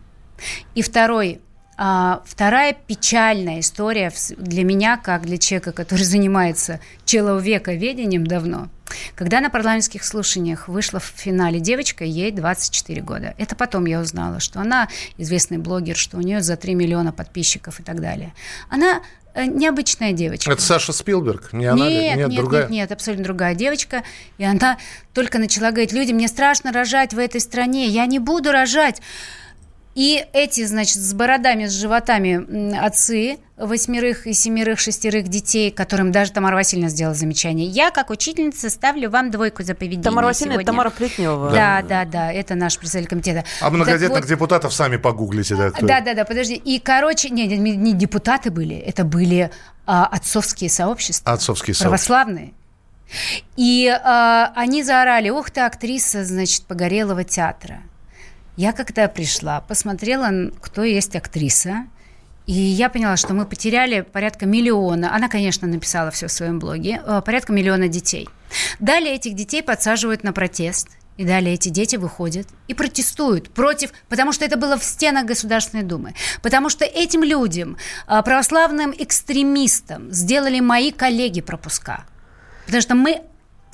[0.76, 1.42] И второй
[1.80, 8.68] вторая печальная история для меня, как для человека, который занимается человековедением давно,
[9.16, 13.34] когда на парламентских слушаниях вышла в финале девочка, ей 24 года.
[13.38, 17.80] Это потом я узнала, что она известный блогер, что у нее за 3 миллиона подписчиков
[17.80, 18.34] и так далее.
[18.70, 19.02] Она
[19.34, 20.52] э, необычная девочка.
[20.52, 21.54] Это Саша Спилберг?
[21.54, 22.62] Не она нет, Нет, нет, другая?
[22.64, 24.04] нет, нет, абсолютно другая девочка.
[24.38, 24.78] И она
[25.14, 29.02] только начала говорить, люди, мне страшно рожать в этой стране, я не буду рожать.
[29.96, 36.32] И эти, значит, с бородами, с животами отцы восьмерых и семерых, шестерых детей, которым даже
[36.32, 37.68] Тамара Васильевна сделала замечание.
[37.68, 40.64] Я, как учительница, ставлю вам двойку за поведение Тамара Васильевна, сегодня.
[40.64, 41.52] это Тамара Плетнева.
[41.52, 43.44] Да, да, да, это наш председатель комитета.
[43.60, 45.56] А многодетных вот, депутатов сами погуглите.
[45.56, 45.86] Да, кто...
[45.86, 46.56] да, да, да, подожди.
[46.56, 49.52] И, короче, не, не, не депутаты были, это были
[49.86, 51.34] а, отцовские сообщества.
[51.34, 51.90] Отцовские сообщества.
[51.90, 52.54] Православные.
[53.58, 57.82] И а, они заорали, ух ты, актриса, значит, Погорелого театра.
[58.60, 61.86] Я когда пришла, посмотрела, кто есть актриса,
[62.46, 65.16] и я поняла, что мы потеряли порядка миллиона.
[65.16, 67.02] Она, конечно, написала все в своем блоге.
[67.06, 68.28] Э, порядка миллиона детей.
[68.82, 70.90] Далее этих детей подсаживают на протест.
[71.16, 75.84] И далее эти дети выходят и протестуют против, потому что это было в стенах Государственной
[75.84, 77.78] Думы, потому что этим людям,
[78.10, 82.04] э, православным экстремистам, сделали мои коллеги пропуска.
[82.66, 83.22] Потому что мы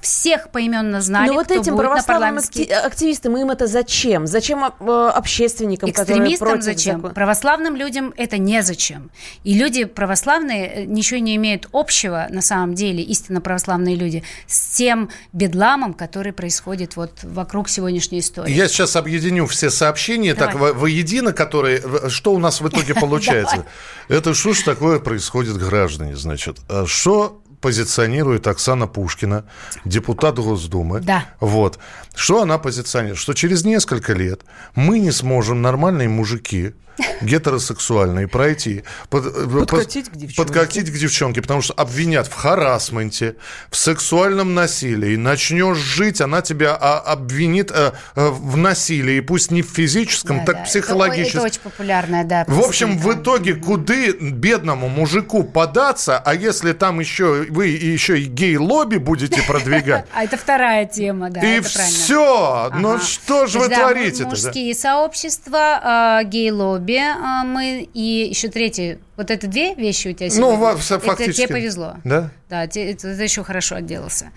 [0.05, 2.63] всех поименно знали, Но вот кто этим будет православным на парламентский...
[2.65, 4.27] активистам им это зачем?
[4.27, 6.95] Зачем э, общественникам, Экстремистам которые зачем?
[6.97, 7.13] Закон?
[7.15, 9.09] Православным людям это незачем.
[9.43, 14.75] И люди православные э, ничего не имеют общего, на самом деле, истинно православные люди, с
[14.75, 18.53] тем бедламом, который происходит вот вокруг сегодняшней истории.
[18.53, 20.53] Я сейчас объединю все сообщения Давай.
[20.53, 21.81] так воедино, которые...
[22.09, 23.65] Что у нас в итоге получается?
[24.07, 26.57] Это что ж такое происходит, граждане, значит?
[26.69, 29.45] А что позиционирует Оксана Пушкина,
[29.85, 30.99] депутат Госдумы.
[31.01, 31.25] Да.
[31.39, 31.79] Вот.
[32.15, 33.19] Что она позиционирует?
[33.19, 34.41] Что через несколько лет
[34.75, 36.73] мы не сможем, нормальные мужики,
[37.21, 38.83] гетеросексуальные пройти.
[39.09, 40.53] Под, э, подкатить, под, к девчонке.
[40.53, 43.35] подкатить к девчонке, потому что обвинят в харасменте,
[43.69, 45.15] в сексуальном насилии.
[45.15, 50.45] Начнешь жить, она тебя а, обвинит а, а, в насилии, пусть не в физическом, да,
[50.45, 50.63] так да.
[50.63, 51.41] психологическом.
[51.41, 52.45] Это, это очень популярная, да.
[52.47, 58.25] В общем, в итоге, куды бедному мужику податься, а если там еще вы еще и
[58.25, 60.05] гей-лобби будете продвигать?
[60.15, 61.41] А это вторая тема, да.
[61.41, 62.71] И все.
[62.75, 64.29] Ну что же вы творите-то?
[64.29, 70.29] Мужские сообщества, гей-лобби, хобби а, мы, и еще третье, вот это две вещи у тебя
[70.29, 70.57] сегодня.
[70.57, 71.23] Ну, фактически.
[71.23, 71.95] Это тебе повезло.
[72.03, 72.29] Да?
[72.49, 74.31] Да, это, это еще хорошо отделался.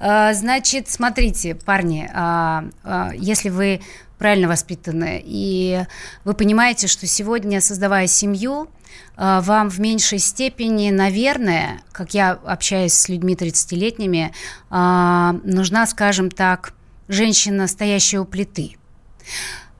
[0.00, 2.64] А, значит, смотрите, парни, а,
[3.14, 3.80] если вы
[4.18, 5.82] правильно воспитаны, и
[6.24, 8.68] вы понимаете, что сегодня, создавая семью,
[9.16, 14.32] вам в меньшей степени, наверное, как я общаюсь с людьми 30-летними,
[14.70, 16.74] нужна, скажем так,
[17.08, 18.76] женщина, стоящая у плиты.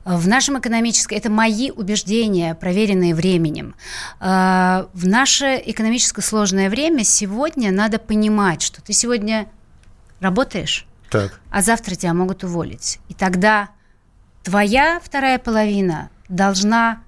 [0.05, 3.75] В нашем экономическом, это мои убеждения, проверенные временем.
[4.19, 9.47] А, в наше экономическое сложное время сегодня надо понимать, что ты сегодня
[10.19, 11.39] работаешь, так.
[11.49, 12.99] а завтра тебя могут уволить.
[13.09, 13.69] И тогда
[14.43, 17.01] твоя вторая половина должна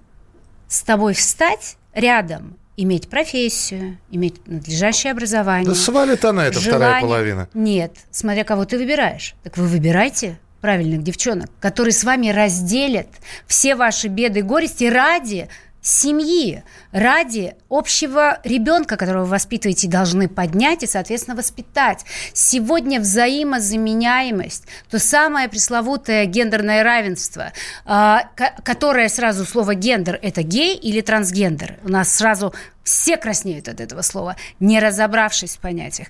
[0.68, 5.68] с тобой встать рядом, иметь профессию, иметь надлежащее образование.
[5.68, 6.88] Да свалит она, эта желание...
[6.88, 7.50] вторая половина.
[7.54, 9.36] Нет, смотря кого ты выбираешь.
[9.44, 13.08] Так вы выбирайте правильных девчонок, которые с вами разделят
[13.48, 15.50] все ваши беды и горести ради
[15.88, 22.04] семьи, ради общего ребенка, которого вы воспитываете, должны поднять и, соответственно, воспитать.
[22.34, 27.54] Сегодня взаимозаменяемость, то самое пресловутое гендерное равенство,
[27.86, 28.30] а,
[28.64, 31.78] которое сразу слово гендер– это гей или трансгендер.
[31.84, 32.54] У нас сразу
[32.84, 36.08] все краснеют от этого слова, не разобравшись в понятиях.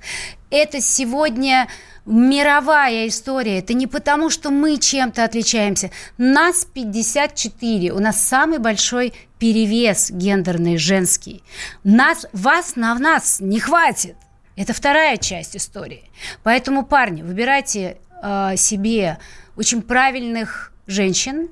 [0.49, 1.67] Это сегодня
[2.07, 3.59] мировая история.
[3.59, 5.91] Это не потому, что мы чем-то отличаемся.
[6.17, 7.91] Нас 54.
[7.91, 11.43] У нас самый большой перевес гендерный женский.
[11.83, 14.15] Нас, вас на нас не хватит.
[14.55, 16.09] Это вторая часть истории.
[16.43, 19.19] Поэтому, парни, выбирайте э, себе
[19.55, 21.49] очень правильных женщин,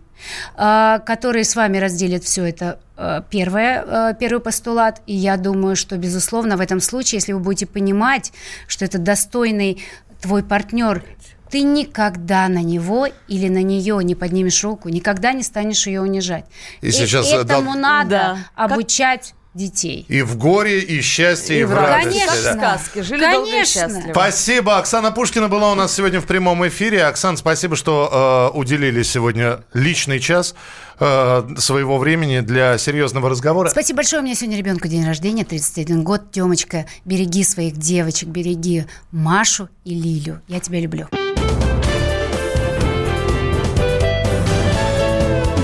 [0.58, 2.80] э, которые с вами разделят все это.
[2.98, 5.02] Э, первое, э, первый постулат.
[5.06, 8.32] И я думаю, что, безусловно, в этом случае, если вы будете понимать,
[8.68, 9.84] что это достойный
[10.22, 11.04] твой партнер,
[11.50, 16.46] ты никогда на него или на нее не поднимешь руку, никогда не станешь ее унижать.
[16.82, 17.82] И, и сейчас этому дал...
[17.82, 18.38] надо да.
[18.56, 20.06] обучать детей.
[20.10, 22.20] И в горе, и счастье, и, и в радости.
[22.20, 22.54] Конечно.
[22.54, 22.78] Да.
[22.78, 23.02] сказки.
[23.02, 24.04] Жили Конечно.
[24.12, 24.78] Спасибо.
[24.78, 27.06] Оксана Пушкина была у нас сегодня в прямом эфире.
[27.06, 30.56] Оксан, спасибо, что э, уделили сегодня личный час
[31.00, 33.70] э, своего времени для серьезного разговора.
[33.70, 34.22] Спасибо большое.
[34.22, 36.32] У меня сегодня ребенку день рождения, 31 год.
[36.32, 40.42] Темочка, береги своих девочек, береги Машу и Лилю.
[40.48, 41.08] Я тебя люблю.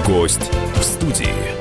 [0.07, 1.60] Гость в студии.